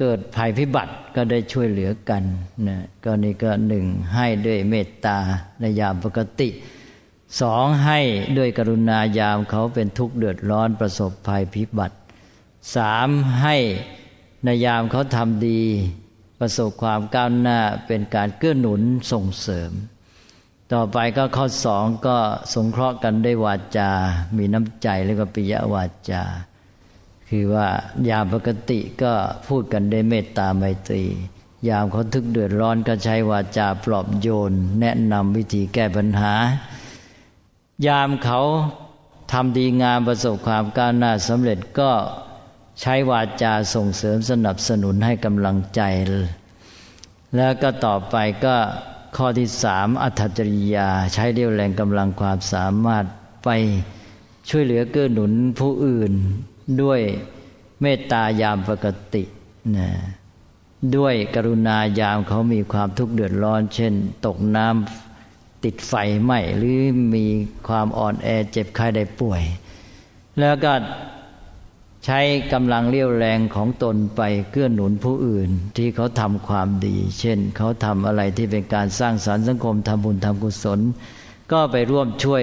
[0.00, 2.22] เกิดภัยพิบัติก็ได้ช่วยเหลือกัน
[2.68, 5.18] นะก็นี่ก็หนึ่งให้ด้วยเมตตา
[5.60, 6.48] ในยามปกติ
[7.40, 7.98] สองให้
[8.38, 11.96] ด้วยกรุณายามเขาเป็นทุกข์เดือดร้อนประสบภัยพิบัติ
[12.76, 13.08] สาม
[13.42, 13.56] ให้
[14.44, 15.62] ในยามเขาทำดี
[16.40, 19.70] ประสบความก้าวหน้าเป็นการเกื้อหนุนส่งเสริม
[20.72, 22.16] ต่อไปก็ข้อสองก็
[22.54, 23.90] สงเคราะห์กันด้วยวาจา
[24.36, 26.22] มีน้ำใจแล้วก็ปิยวาจา
[27.28, 27.66] คือว่า
[28.08, 29.12] ยามปกติก็
[29.48, 31.04] พูดกันได้เมตตาไมตรี
[31.68, 36.34] ยามเขาทึกเดือดร้อนก็ใช้วาจาปลอบโยน แนะนำวิธีแก้ปัญหา
[37.86, 38.40] ยามเขา
[39.32, 41.90] ทำดีงามประสบความก้าวหน้าสำเร็จก็
[42.80, 45.80] ใช้วาจาส่งเสริมสนับสนุนให้กำลังใจ
[47.36, 48.56] แล้วก็ต่อไปก็
[49.16, 53.04] ข้อที่สามอัตจริยาใช้เรี่ยวแรงกำลังความสามารถ
[53.44, 53.48] ไป
[54.48, 56.12] ช่วยเหลือเกื้อหนุนผู้อื่น
[56.82, 57.00] ด้วย
[57.80, 59.22] เมตตายามปกติ
[59.76, 59.88] นะ
[60.96, 63.92] ด้วยกรุณายามเขามีความทุกข์เดือดร้อน เช่น
[64.26, 65.11] ตกน้ำ
[65.64, 65.92] ติดไฟ
[66.24, 66.80] ไหม้หรือ
[67.14, 67.26] มี
[67.68, 69.42] ความอ่อนแอเจ็บไข้ได้ป่วย
[70.40, 70.72] แล้วก็
[72.04, 72.20] ใช้
[72.52, 80.80] กำลังเลี้ยวแรงของตนไปเกื้อหนุนผู้อื่น ที่เขาทำความดี เช่น เขาทำอะไรที่เป็นการสร้างสารรค์สังคมทำบุญทำกุศล
[81.52, 82.42] ก็ไปร่วมช่วย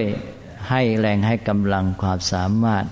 [0.68, 2.84] ให้แรงให้กำลังความสามารถ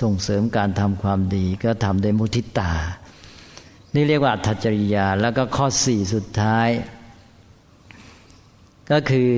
[0.00, 2.72] ส่งเสริมการทำความดี ก็ทำด้วยมุทิตา
[3.94, 6.68] นี่เรียกว่าทัจริยา แล้วก็ข้อสี่สุดท้าย
[8.90, 9.30] ก็คือ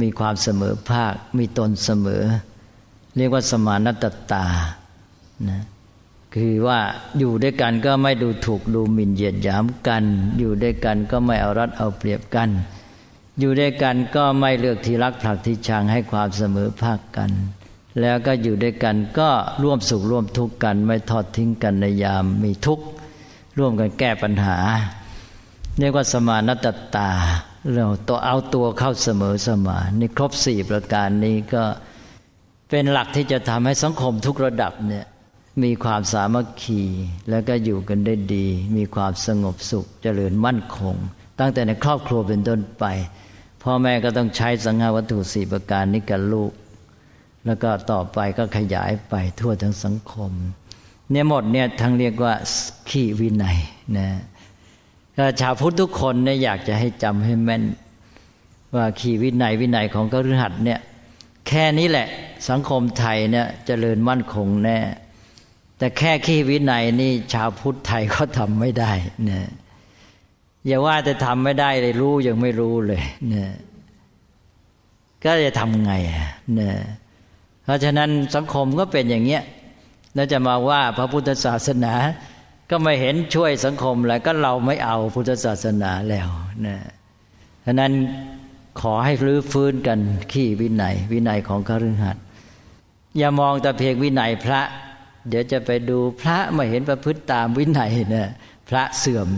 [0.00, 2.24] มีความเสมอภาค มีตนเสมอ
[3.16, 4.44] เรียกว่าสมานตตา
[5.48, 5.62] นะ
[6.34, 6.78] คือว่า
[7.18, 10.04] อยู่ด้วยกันก็ไม่ดูถูกดูหมิ่นเหยียดหยามกัน
[10.38, 12.48] อยู่ด้วยกันก็ไม่เอารัดเอาเปรียบกัน
[13.38, 17.30] อยู่ด้วยกันก็ไม่เลือกที่รักผลักที่ชังให้ความเสมอภาคกัน
[18.00, 19.30] แล้วก็อยู่ด้วยกันก็
[19.62, 22.84] ร่วมสุขร่วมทุกข์กัน ไม่ทอดทิ้งกันในยามมีทุกข์
[23.58, 24.56] ร่วมกันแก้ปัญหา
[25.78, 27.10] เรียกว่าสมานตตา
[27.74, 31.64] เราตัวเอาตัวเข้าเสมอสมานนี่ครบสี่ประการนี้ก็
[32.70, 35.06] เป็นหลักที่จะทำให้สังคมทุกระดับเนี่ย
[35.62, 36.82] มีความสามัคคี
[37.30, 38.46] แล้วก็อยู่กันได้ดี
[38.76, 40.96] มีความสงบสุขเจริญมั่นคง
[41.38, 42.84] ตั้งแต่ในครอบครัวเป็นต้นไป
[43.62, 46.52] พ่อแม่ก็ต้องใช้สังหาวัตถุสี่ประการนี้กับลูก
[47.46, 50.32] แล้วก็ต่อไปก็ขยายไปทั่วทั้งสังคม
[51.10, 52.34] เนี่ยหมดเนี่ยทั้งเรียกว่า
[52.88, 53.58] ขีวินัย
[53.96, 54.08] นะ
[55.16, 57.62] ก็ชาวพุทธทุกคนเนี่ยอยากจะให้จำให้แม่น
[58.76, 60.80] ว่าขีวินัยวินัยของกฤหัสเนี่ย
[61.48, 62.06] แค่นี้แหละ
[62.48, 64.78] สังคมไทยเนี่ยจเจริญมั่นคงแน่
[65.78, 68.92] แต่แค่ขี้วินัยนี่ชาวพุทธไทยเขาทำไม่ได้
[69.24, 69.46] เนี่ย
[70.66, 73.50] อย่าว่าจะทำไม่ได้เลยรู้ยังไม่รู้เลยเนี่ย
[75.24, 75.92] ก็จะทำไง
[76.54, 76.76] เนี่ย
[77.64, 79.42] เพราะฉะนั้นสังคมก็เป็นอย่างเงี้ย
[80.14, 81.94] แล้วจะมาว่าพระพุทธศาสนา
[82.70, 86.28] ก็ไม่เห็นช่วยสังคมแล้วก็เราไม่เอาพุทธศาสนาแล้ว
[86.66, 86.78] นะ
[87.66, 87.92] ฉะนั้น
[88.80, 89.98] ขอให้รื้อฟื้นกัน
[90.32, 92.22] ขี้วินัย วินัยของคฤหัสถ์
[93.18, 94.60] อย่ามองแต่เพียงวินัยพระ
[95.28, 98.28] เดี๋ยวจะไปดูพระมาเห็นประพฤติตามวินัยเนี่ย
[98.68, 99.28] พระเสื่อม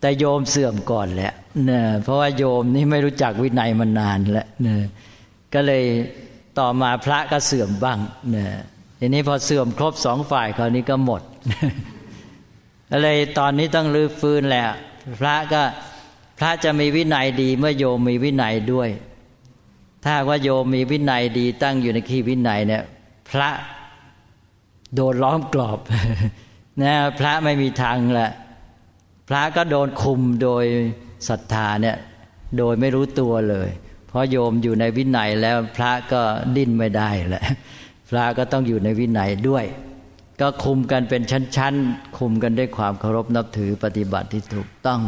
[0.00, 1.32] แต่โยมเสื่อมก่อนแหละ
[1.66, 4.82] เนี่ยเพราะว่าโยมนี่ไม่รู้จักวินัยมานานแล้วเนี่ย
[5.54, 5.84] ก็เลย
[6.58, 7.98] ต่อมาพระก็เสื่อมบ้าง
[8.30, 8.50] เนี่ย
[9.00, 11.22] ทีนี้พอเสื่อมครบสองฝ่ายคราวนี้ก็หมด
[13.02, 14.64] เลยตอนนี้ต้องรื้อฟื้นแหละ
[15.20, 15.62] พระก็
[16.38, 18.88] พระจะมีวินัยดีเมื่อโยมมีวินัยด้วย
[20.04, 22.82] ถ้าว่าโยมมีวินัยดีตั้งอยู่ในขีวินัยเนี่ย
[23.30, 23.50] พระ
[24.94, 25.78] โดนล้อมกรอบ
[26.82, 28.30] นะพระไม่มีทางแหละ
[29.28, 30.64] พระก็โดนคุมโดย
[31.28, 31.96] ศรัทธาเนี่ย
[32.58, 33.68] โดยไม่รู้ตัวเลย
[34.08, 36.22] เพราะโยมอยู่ในวินัยแล้วพระก็
[36.56, 37.44] ดิ้นไม่ได้แหละ
[38.10, 39.64] พระก็ต้องอยู่ในวินัยด้วย
[40.40, 45.00] ก็คุมกันเป็นชั้นๆ คุมกันด้วยความเคารพนับถือปฏิบัติที่ถูกต้อง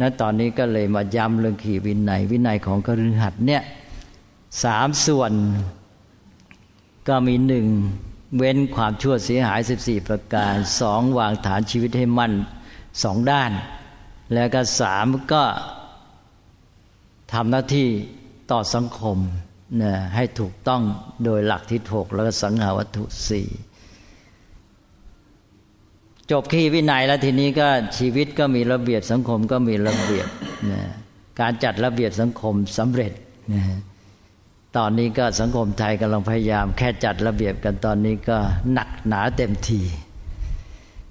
[0.00, 3.62] นะตอนนี้ก็เลยมาย้ำเรื่องขี่วินัย วินัยของกฤหัสเนี่ย
[4.64, 5.32] สามส่วน
[7.08, 7.66] ก็มีหนึ่ง
[8.36, 12.32] เว้นความชั่วเสียหายสิบสี่ประการสองวางฐานชีวิตให้มั่น
[13.02, 13.52] สองด้าน
[14.34, 15.44] แล้วก็สามก็
[17.32, 17.88] ทำหน้าที่
[18.50, 19.18] ต่อสังคม
[19.82, 20.82] นะให้ถูกต้อง
[21.24, 23.46] โดยหลักที่หกแล้วก็สังหาวัตถุสี่
[26.30, 30.28] จบขี้วินัยแล้วทีนี้ก็ชีวิตก็มีระเบียบสังคมก็มีระเบียบ
[30.70, 30.82] นะ
[31.40, 33.12] การจัดระเบียบสังคมสำเร็จ
[33.52, 33.62] นะ
[34.76, 38.38] ตอนนี้ก็สังคมไทยกำลังพยายาม แค่จัดระเบียบกันตอนนี้ก็
[38.72, 39.82] หนักหนาเต็มที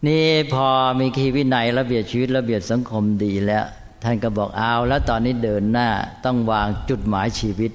[0.07, 0.67] นี่พอ
[0.99, 3.65] มีคีวินัยระเบียบชีวิตระเบียบสังคมดีแล้ว
[4.03, 5.89] ท่านก็บอกเอาแล้วตอนนี้เดินหน้า
[6.25, 7.71] ต้องวางจุดหมายชีวิต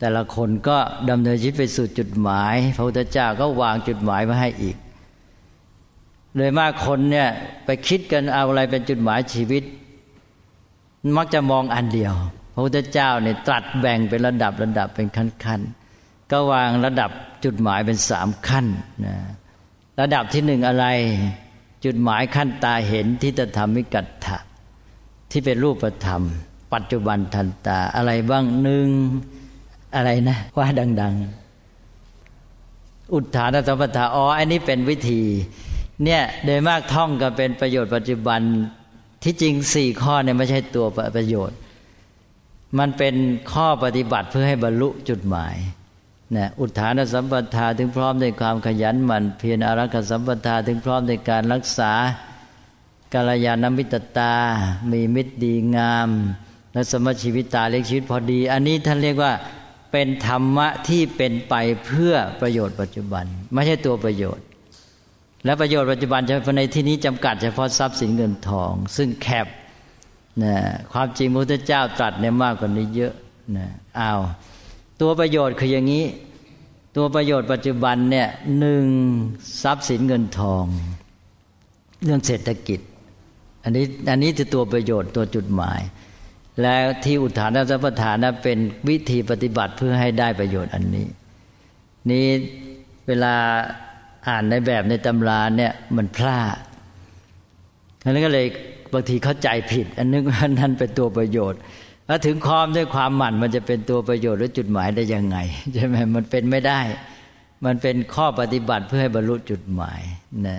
[0.00, 0.78] แต่ละคนก็
[1.10, 4.76] ดำเนินชีวิตไปสู่จุดหมาย พระพุทธเจ้าก็วางจุดหมายมาให้อีก
[6.38, 7.28] เลยมากคนเนี่ย
[7.64, 9.64] ไปคิดกันเอาอะไรเป็นจุดหมายชีวิต
[11.16, 12.14] มักจะมองอันเดียว
[12.54, 17.10] พระพุทธเจ้าเนี่ยตรัสแบ่งเป็นระดับระดับเป็นขั้นๆก็วางระดับ
[17.44, 18.66] จุดหมายเป็นสามขั้น
[19.06, 19.16] นะ
[20.00, 20.86] ระดับที่หนึ่งอะไร
[21.84, 24.38] จุดหมายขั้นตาเห็นที่จะทำมิกัตถะ
[25.30, 26.22] ที่เป็นรูปธรรม
[26.74, 28.88] ปัจจุบันทันตาอะไรบ้างหนึ่ง
[29.94, 30.66] อะไรนะ ว่า
[31.02, 31.14] ดัง
[32.34, 35.22] ๆ อุทธานสัมปทาอ๋ออันนี้เป็นวิธี
[36.04, 38.40] เนี่ยโดยมากท่องก็เป็นประโยชน์ปัจจุบัน
[39.24, 41.58] ที่จริงสี่ข้อเนี่ยไม่ใช่ตัวประโยชน์
[42.78, 43.14] มันเป็น
[43.52, 45.56] ข้อปฏิบัติเพื่อให้บรรลุจุดหมาย
[46.36, 51.92] นะอุทานสัมปทาถึงพร้อมในความขยันหมั่นเพียรอารักษสัมปทาถึงพร้อมในการรักษา
[53.14, 54.34] กาลยานมิตตา
[54.90, 56.08] มีมิตรดีงาม
[56.72, 59.32] และสมชีวิตตาเลี้ยงชีวิตพอดี อันนี้ท่านเรียกว่า
[59.92, 61.54] เป็นธรรมะที่เป็นไป
[61.86, 64.44] เพื่อประโยชน์ปัจจุบัน ไม่ใช่ตัวประโยชน์
[65.44, 69.46] และประโยชน์ปัจจุบันเฉพาะในที่นี้จำกัดเฉพาะทรัพย์สินเงินทอง ซึ่งแคบ
[70.42, 70.54] นะ
[70.92, 73.12] ความจริงพระพุทธเจ้าตรัสเนี่ยมากกว่านี้เยอะ
[73.56, 74.20] นะอ้าว
[75.00, 76.04] ตัวประโยชน์คืออย่างนี้
[76.96, 78.86] ตัวประโยชน์ปัจจุบันเนี่ยหนึ่ง
[79.62, 80.64] ทรัพย์สินเงินทอง
[82.04, 82.80] เรื่องเศรษฐกิจ
[83.64, 85.80] อันนี้อันนี้คือตัวประโยชน์ตัวจุดหมาย
[86.62, 91.06] แล้วที่อุทานสัพทานเป็นวิธีปฏิบัติเพื่อให้ได้ประโยชน์อันนี้
[92.10, 92.26] นี้
[93.06, 93.34] เวลา
[94.28, 96.56] อ่านในแบบในตำราเนี่ยมันพลาด
[98.04, 98.46] อันนั้นก็เลย
[98.92, 101.60] บางทีเข้าใจผิด อันนึกว่านั่นเป็นตัวประโยชน์
[102.06, 105.38] แล้วถึงความด้วยความหมั่นมันจะเป็นตัวประโยชน์หรือจุดหมายได้ยังไง
[105.74, 106.80] ใช่ไหมมันเป็นไม่ได้
[107.64, 110.00] มันเป็นข้อปฏิบัติเพื่อให้บรรลุจุดหมาย
[110.46, 110.58] นะ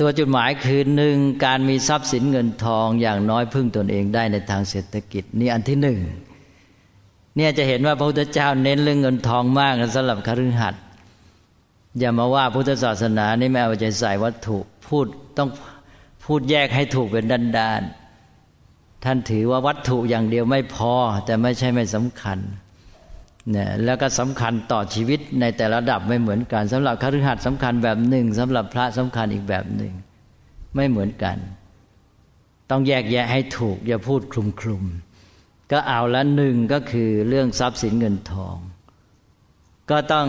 [0.00, 5.98] ตัวจุดหมายคือหนึ่งการมีทรัพย์สินเงินทองอย่างน้อยพึ่งตนเองได้ในทางเศรษฐกิจ นี่อันที่หนึ่ง
[7.36, 10.83] เนี่ยจะเห็นว่าพระพุทธเจ้าเน้นเรื่องเงินทองมากสำหรับคฤหัสถ์
[11.98, 15.06] อย่ามาว่าพุทธศาสนานี่ไม่เอาใจใส่วัตถุพูด
[15.38, 15.48] ต้อง
[16.24, 20.94] พูดแยกให้ถูกเป็นด้านๆท่านถือว่าวัตถุอย่างเดียวไม่พอ
[21.26, 22.38] แต่ไม่ใช่ไม่สำคัญ
[23.50, 29.92] เนี่ยแล้วก็สำคัญต่อชีวิตในแต่ละระดับไม่เหมือนกันสำหรับคฤหัสถ์สำคัญแบบหนึ่งสำหรับพระสำคัญอีกแบบหนึ่ง
[30.74, 31.36] ไม่เหมือนกัน
[32.70, 34.84] ต้องแยกแยะให้ถูก อย่าพูดคลุมคลุม
[35.72, 38.56] ก็เอาละหนึ่งก็คือเรื่องทรัพย์สินเงินทอง
[39.90, 40.28] ก็ต้อง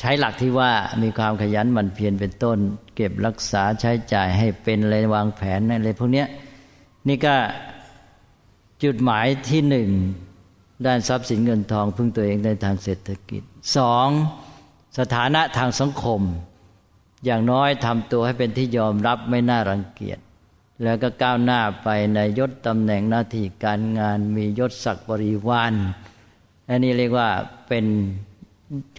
[0.00, 0.70] ใช้หลักที่ว่า
[1.02, 2.58] มีความขยันหมั่นเพียรเป็นต้น
[2.96, 6.24] เก็บรักษาใช้จ่ายให้เป็นอะไรวางแผนอะไรพวกนี้
[7.08, 7.34] นี่ก็
[8.84, 9.88] จุดหมายที่หนึ่ง
[10.86, 13.42] ด้านทรัพย์สินเงินทองพึ่งตัวเองในทางเศรษฐกิจ
[13.76, 14.08] สอง
[14.98, 16.20] สถานะทางสังคม
[17.24, 20.18] อย่างน้อยทำตัวให้เป็นที่ยอมรับไม่น่ารังเกียจ
[20.82, 25.72] แล้วก็ก้าวหน้าไปในยศตำแหน่งหน้าที่การงานมียศศักดิ์บริวาร
[26.68, 27.28] อันนี้เรียกว่า
[27.68, 27.86] เป็น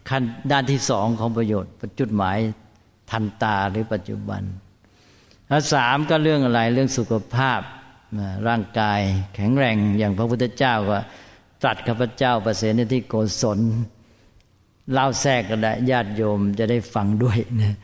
[0.10, 2.38] ขั้นด้านที่สองของประโยชน์จุดหมาย
[3.12, 4.42] ทันตาหรือปัจจุบัน
[5.48, 7.62] แล้วสามก็เรื่องอะไรเรื่องสุขภาพ
[8.48, 9.00] ร่างกาย
[9.36, 10.98] แข็งแรงอย่างพระพุทธเจ้าก็
[11.62, 13.60] ตรัสข้าพเจ้าประเสริฐที่โกศล
[14.94, 17.76] เล่าแทรกก็ได้ญาติโยมจะได้ฟังด้วยนะ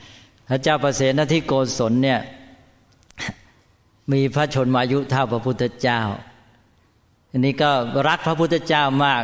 [0.50, 2.20] พระเจ้าประเสริฐที่โกศลเนี่ย
[4.12, 6.02] มีพระชนมายุเท่าพระพุทธเจ้า
[7.32, 7.72] อันนี้ก็
[8.08, 9.24] รักพระพุทธเจ้ามาก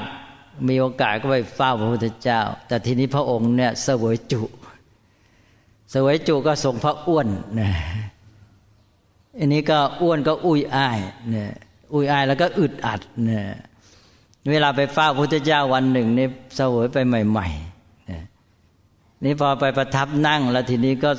[0.67, 4.41] มีโอกาสก็ไปเฝ้าพระพุทธเจ้า แต่ทีนี้พระองค์เนี่ยเสวยจุ
[5.91, 7.28] เสวยจุก็ทรงพระอ้วน
[7.60, 7.72] นะ
[9.38, 11.52] อันนี้ก็อ้วนก็อุ้ยอ้ายเนี่ย
[11.93, 13.45] อุ้ยอ้ายแล้วก็อึดอัดเนี่ย
[14.52, 21.12] เวลาไปเฝ้าพระพุทธเจ้าวันหนึ่งนี่เสวยไปใหม่ๆนี่พอไปประทับนั่งแล้วทีนี้ก็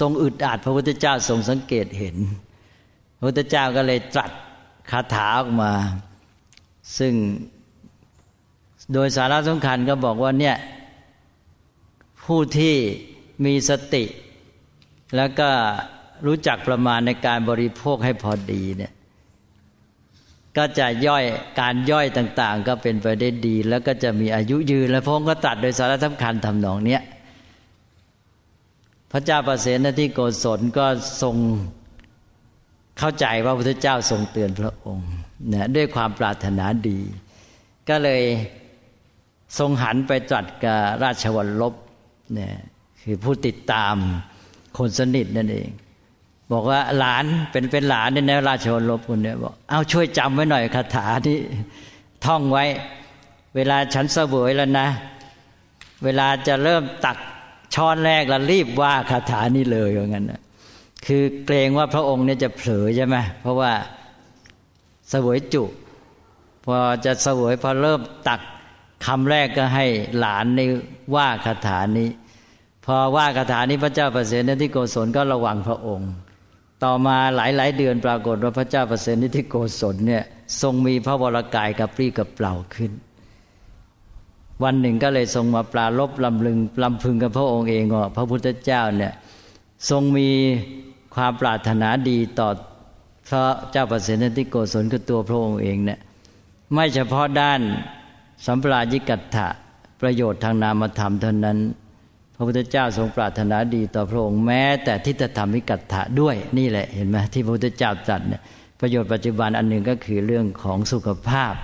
[0.00, 2.16] ทรงอึดอัด พระพุทธเจ้าทรงสังเกตเห็น
[3.18, 4.30] พระพุทธเจ้าก็เลยตรัส
[4.90, 5.72] คาถาออกมา
[6.98, 7.14] ซึ่ง
[8.92, 10.56] โดยสาระสำคัญก็บอกว่าเนี่ย
[12.24, 12.74] ผู้ที่
[13.44, 14.04] มีสติ
[15.16, 15.50] แล้วก็
[16.26, 18.92] รู้จักประมาณในการบริโภคให้พอดีเนี่ย
[20.56, 21.24] ก็จะย่อย
[21.60, 27.02] การย่อยต่างๆ ก็เป็นไปได้ดี แล้วก็จะมีอายุยืน และพงก็ตัดโดยสาระสำคัญทำนองเนี้ย
[29.12, 30.86] พระเจ้าประเสนที่โกศลก็
[31.22, 31.36] ทรง
[32.98, 35.10] เข้าใจว่าพระพุทธเจ้าทรงเตือนพระองค์
[35.48, 36.98] เนี่ยด้วยความปรารถนาดี
[37.88, 38.22] ก็เลย
[39.58, 41.74] ทรงหันไปตรัสกับราชวัลลบ
[42.34, 42.52] เนี่ย
[43.02, 43.94] คือผู้ติดตาม
[44.78, 45.68] คนสนิทนั่นเอง
[46.52, 51.38] บอกว่าหลานเป็นเป็นหลานเนี่ยนะราชวัลลบคนเนี้ยบอกเอาช่วยจำไว้หน่อยคาถาที่
[52.24, 52.64] ท่องไว้
[53.56, 54.88] เวลาฉันเสวยแล้วนะ
[56.04, 57.18] เวลาจะเริ่มตัก
[57.74, 60.40] ช้อนแรกแล้วรีบว่าคาถานี้เลยอย่างนั้นนะ
[61.06, 63.72] คือเกรงว่าพระองค์เนี่ยจะเผลอใช่ไหมเพราะว่า
[65.10, 65.64] เสวยจุ
[66.64, 68.40] พอจะเสวยพอเริ่มตัก
[69.04, 69.86] คำแรกก็ให้
[70.18, 70.60] หลานใน
[71.14, 72.10] ว่าคาถานี้
[72.84, 76.10] พอว่าคาถานี้พระเจ้าประเสริฐที่โกศลก็ระวังพระองค์
[76.84, 80.24] ต่อมาหลายๆเดือนปรากฏว่าพระเจ้าประเสริฐที่โกศลเนี่ย
[80.62, 82.92] ทรงมีพระวรากายกับปรี้กับเปล่าขึ้น
[84.64, 89.12] วันหนึ่งก็เลยทรงมาปลาลบลำลึงลำพึงกับพระองค์เองว่าพระพุทธเจ้าเนี่ย
[89.90, 90.28] ทรงมี
[91.14, 92.48] ความปรารถนาดีต่อ
[93.28, 95.98] พระเจ้าประเสฐที่โกศลคือตัวพระองค์เองเนี่ย
[96.74, 97.60] ไม่เฉพาะด้าน
[98.44, 99.48] สัมปรายิกัตถะ
[100.00, 101.58] ประโยชน์ทางนามธรรมเท่านั้น
[102.34, 108.42] พระพุทธเจ้าทรงปรารถนาดีต่อพระองค์แม้แต่ทิฏฐธรรมิกัตถะด้วยนี่แหละเห็นไหมที่พระพุทธเจ้าตรัสเนี่ย
[108.80, 111.54] ประโยชน์ปัจจุบันอันหนึ่งก็คือเรื่องของสุขภาพ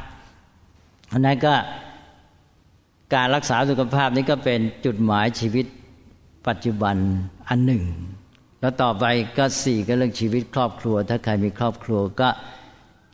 [1.13, 1.55] อันนั้นก็
[3.15, 5.67] การรักษาสุขภาพนี้ก็เป็นจุดหมายชีวิต
[6.49, 6.97] ปัจจุบัน
[7.49, 7.83] อันหนึ่ง
[8.61, 9.05] แล้วต่อไป
[9.39, 12.29] ก็สี่ก็เรื่องชีวิตครอบครัว ถ้าใครมีครอบครัวก็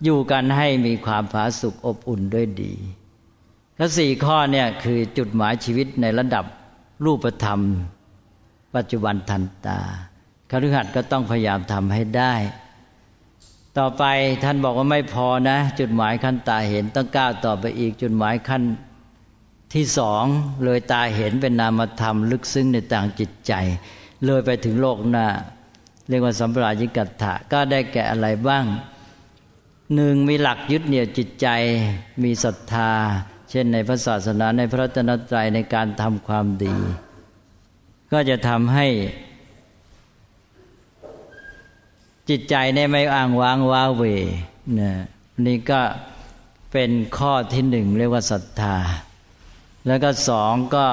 [0.05, 2.75] อยู่กันให้มีความผาสุกอบอุ่นด้วยดี
[3.79, 6.45] และสี่ข้อเนี่ยคือจุดหมายชีวิตในระดับ
[7.05, 7.61] รูปธรรม
[8.77, 9.81] ปัจจุบันทันตา
[10.51, 12.35] คฤหัสถ์ก็ต้องพยายามทำให้ได้
[13.79, 14.05] ต่อไป
[14.45, 18.63] ท่านบอกว่าไม่พอนะ จุดหมายขั้นตาเห็นต้องก้าวต่อไปอีก จุดหมายขั้น
[19.75, 20.25] ที่สอง
[20.65, 23.53] เลยตาเห็นเป็นนามธรรม ลึกซึ้งในต่างจิตใจ
[24.25, 25.27] เลยไปถึงโลกหน้า
[26.09, 28.65] เรียกว่าสัมปรายิกัตถะก็ได้แก่อะไรบ้าง
[29.95, 31.47] หนึ่งมีหลักยึดเหนี่ยวจิตใจ
[32.23, 32.93] มีศรัทธา
[33.51, 36.75] เช่นในพระศาสนาในพระตนตรัยในการทำความดี
[38.13, 38.87] ก็จะทำให้
[42.29, 44.03] จิตใจในไม่อ้างว้างว้าเว
[44.81, 44.93] นะ
[45.47, 45.83] นี่ก็
[46.73, 48.77] เป็นข้อที่หนึ่งเรียกว่าศรัทธา
[49.87, 50.87] แล้วก็สองก็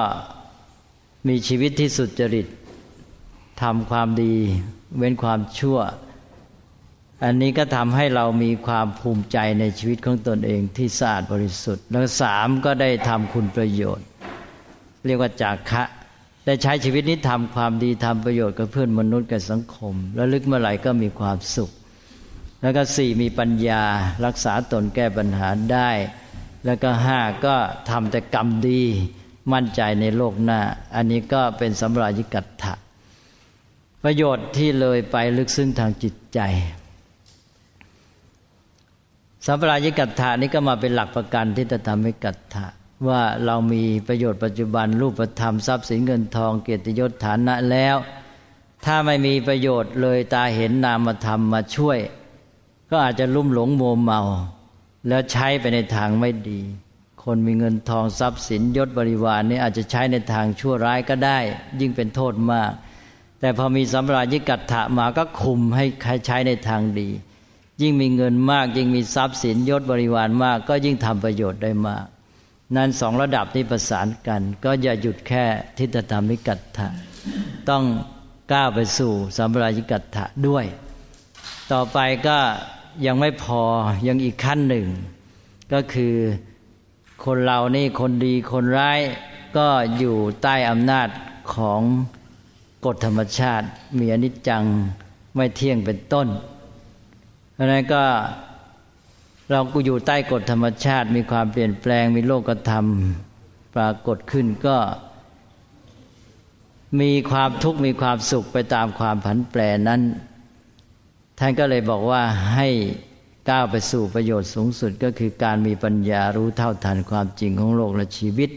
[1.28, 2.46] มีชีวิตที่สุจริต
[3.62, 4.34] ทำความดี
[4.98, 5.78] เว้นความชั่ว
[7.24, 14.06] อันนี้ก็ทำให้เรามีความภูมิใจในชีวิตของตนเองที่สะอาดบริสุทธิ์ แล้วสามก็ได้ทำคุณประโยชน์
[15.06, 15.84] เรียกว่าจากคะ
[16.46, 21.70] ได้ใช้ชีวิตนี้ทำความดีทำประโยชน์กับเพื่อนมนุษย์กับสังคม แล้วลึกเมื่อไหร่ก็มีความสุข
[22.62, 23.82] แล้วก็สี่มีปัญญา
[24.24, 25.90] รักษาตนแก้ปัญหาได้
[26.64, 27.56] แล้วก็ห้าก็
[27.90, 28.82] ทำแต่กรรมดี
[29.52, 30.60] มั่นใจในโลกหน้า
[30.94, 32.74] อันนี้ก็เป็นสำราญิกัตถะ
[34.04, 36.40] ประโยชน์ที่เลยไปลึกซึ้งทางจิตใจ
[39.46, 42.66] สัมปรายิกัตถานี้ก็มาเป็นหลักประกันที่จะทำให้กัตถะ
[43.08, 47.96] ว่าเรามีประโยชน์ปัจจุบันรูปธรรมทรัพย์สินเงินทองเกียรติยศฐานะแล้ว
[48.84, 51.98] ถ้าไม่มีประโยชน์เลยตาเห็นนามธรรมมาช่วย
[52.90, 54.20] ก็อาจจะลุ่มหลงโมเมา
[55.08, 56.60] แล้วใช้ไปในทางไม่ดี
[57.22, 61.38] คนมีเงินทองทรัพย์สินยศบริวารนี่อาจจะใช้ในทางชั่วร้ายก็ได้
[61.80, 62.72] ยิ่งเป็นโทษมาก
[63.40, 65.84] แต่พอมีสัมปรายิกัตถะมาก็คุมให้
[66.26, 67.08] ใช้ในทางดี
[67.82, 72.06] ยิ่งมีเงินมาก ยิ่งมีทรัพย์สินยศบริวารมาก ก็ยิ่งทำประโยชน์ได้มาก
[72.76, 75.44] นั้นสองระดับนี้ประสานกัน ก็อย่าหยุดแค่
[75.78, 76.88] ทิฏฐธรรมิกัตถะ
[77.68, 77.84] ต้อง
[78.52, 80.64] ก้าวไปสู่สัมปรายิกัตถะด้วย
[81.72, 82.38] ต่อไปก็
[83.06, 83.62] ยังไม่พอ
[84.06, 84.86] ยังอีกขั้นหนึ่ง
[85.72, 86.14] ก็คือ
[87.24, 89.00] คนเรานี่คนดีคนร้าย
[89.56, 89.68] ก็
[89.98, 91.08] อยู่ใต้อำนาจ
[91.54, 91.80] ของ
[92.84, 93.66] กฎธรรมชาติ
[93.98, 94.64] มีอนิจจัง
[95.36, 96.28] ไม่เที่ยงเป็นต้น
[97.56, 98.04] เพราะนั้นก็
[99.50, 102.86] เรากูอยู่ใต้กฎธรรมชาติมีความเปลี่ยนแปลงมีโลกธรรม
[103.74, 104.76] ปรากฏขึ้นก็
[107.00, 110.00] มีความทุกข์มีความสุขไปตามความผันแปรนั้น
[111.38, 112.22] ท่านก็เลยบอกว่า
[112.54, 112.68] ให้
[113.50, 118.50] ก้าวไปสู่ประโยชน์สูงสุดก็คือการมีปัญญารู้เท่าทันความจริงของโลกและชีวิต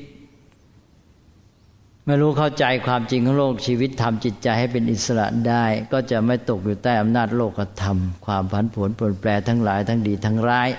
[2.09, 10.69] ไม่รู้เข้าใจความจริงของโลกชีวิตทำจิตใจให้เป็นอิสระได้ ก็จะไม่ตกอยู่ใต้อำนาจโลกธรรม ความผันผวนปนแปรทั้งหลายทั้งดีทั้งร้าย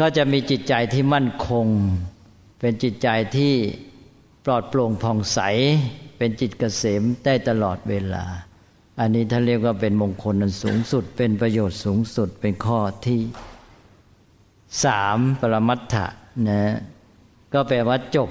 [0.04, 1.66] ็จะมีจิตใจที่มั่นคง
[2.60, 3.54] เป็นจิตใจที่
[4.44, 5.40] ปลอดโปร่งผ่องใส
[6.18, 8.24] เป็นจิตเกษมได้ตลอดเวลา
[9.00, 13.20] อันนี้ท่านเรียกว่าเป็นมงคลนันสูงสุด เป็นประโยชน์สูงสุดเป็นข้อที่
[14.84, 16.06] สามปรมัตถะ
[16.48, 16.62] นะ
[17.52, 18.30] ก็แปลว่าจบ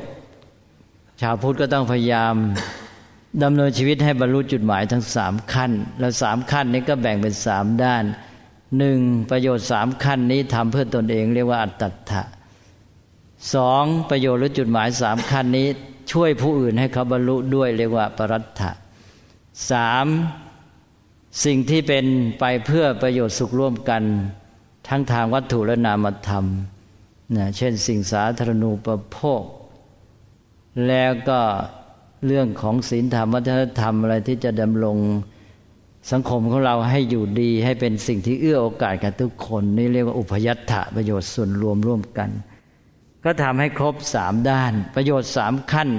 [1.23, 2.35] ชาวพุทธก็ต้องพยายาม
[3.43, 8.03] ดำเนินชีวิตให้บรรลุจุดหมายทั้งสามขั้น แล้วสามขั้นนี้ก็แบ่งเป็นสามด้าน
[8.77, 8.99] หนึ่ง
[9.31, 12.23] ประโยชน์สามขั้นนี้ทำเพื่อตนเองเรียกว่าอัตตถะ
[13.53, 15.67] สองประโยชน์หรือจุดหมายสามขั้นนี้
[16.11, 18.71] ช่วยผู้อื่นให้เขาบรรลุด้วยเรียกว่าปรัตถะ
[19.71, 20.05] สาม
[21.45, 22.05] สิ่งที่เป็น
[22.39, 24.03] ไปเพื่อประโยชน์สุขร่วมกัน
[24.87, 26.45] ทั้งทางวัตถุและนามธรรม
[27.35, 29.43] นะเช่นสิ่งสาธารณูปโภค
[30.87, 31.39] แล้วก็
[32.25, 34.97] เรื่องของศีลธรรมวัฒนธรรมอะไรที่จะดำรง
[36.11, 42.29] สังคมของเราให้อยู่ดีให้เป็นสิ่งที่เอื้อโอกาสกับทุกคน นี่เรียกว่าอุปยัตถะประโยชน์ส่วนรวมร่วมกัน
[43.23, 45.89] ก็ทำให้ครบสามด้าน ประโยชน์สามขั้น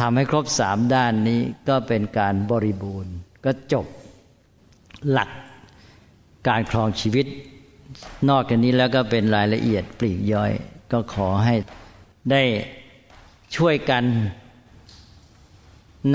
[0.00, 3.86] ทำให้ครบสามด้านนี้ก็เป็นการบริบูรณ์ ก็จบ
[5.10, 5.30] หลัก
[6.48, 7.26] การครองชีวิต
[8.28, 10.52] นอกจากนี้แล้วก็เป็นรายละเอียดปลีกย่อย
[10.92, 11.54] ก็ขอให้
[12.30, 12.42] ได้
[13.56, 14.04] ช่วยกัน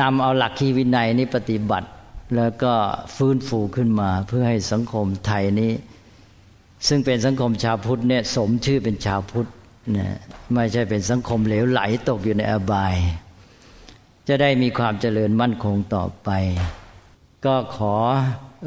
[0.01, 1.89] นำเอาหลักคีวินัยนี้ปฏิบัติ
[2.35, 2.73] แล้วก็
[3.15, 5.71] ฟื้นฟูขึ้นมา เพื่อให้สังคมไทยนี้
[6.87, 9.49] ซึ่งเป็นสังคมชาวพุทธเนี่ยสมชื่อเป็นชาวพุทธ
[9.97, 10.17] นะ
[10.53, 12.95] ไม่ใช่เป็นสังคมเหลวไหลตกอยู่ในอบาย
[14.27, 16.29] จะได้มีความเจริญมั่นคงต่อไป
[17.45, 17.95] ก็ขอ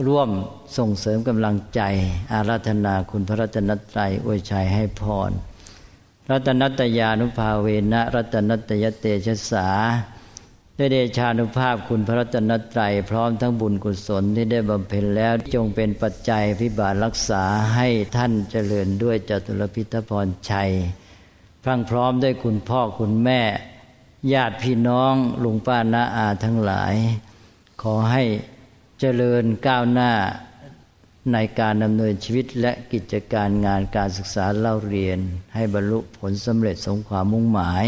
[0.07, 0.31] ร่วม
[0.79, 1.81] ส่งเสริมกำลังใจ
[2.33, 5.31] อาราธนาคุณพระรัตนตรัยอวยชัยให้พร
[6.31, 9.69] รัตนัตยานุภาเวนะรัตนัตยเตชะสา
[10.79, 17.43] ด้วยเดชานุภาพคุณพระรัตนตรัยพร้อมทั้งบุญกุศลที่ได้บำเพ็ญแล้วจงเป็นปัจจัยพิบาลรักษา
[17.75, 20.71] ให้ท่านเจริญด้วยจตุรพิทพรชัย
[21.63, 23.41] พรั่งพร้อมด้วยคุณพ่อคุณแม่
[24.33, 25.15] ญาติพี่น้อง
[25.45, 26.95] ลุงป้าน้าอาทั้งหลาย
[27.83, 28.25] ขอให้
[29.01, 30.13] เจริญก้าวหน้า
[31.33, 35.19] ในการดำเนินชีวิตและกิจการงานการศึกษาเล่าเรียน
[35.55, 37.87] ให้บรรลุผลสำเร็จสมความมุ่งหมาย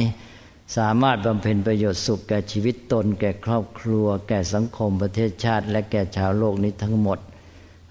[0.77, 7.19] สามารถบำเพ็ญประโยชน์สุขแก่ชีวิตตน แก่ครอบครัว แก่สังคมประเทศชาติ และแก่ชาวโลกนี้ทั้งหมด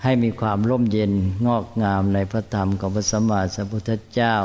[0.04, 1.12] ให้มีความร่มเย็น
[1.48, 4.36] งอกงามในพระธรรมของพระสัมมาสัมพุทธเจ้า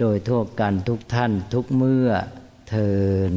[0.00, 2.08] โดยทั่วกันทุกท่านทุกเมื่อ
[2.68, 2.92] เทิ
[3.32, 3.34] น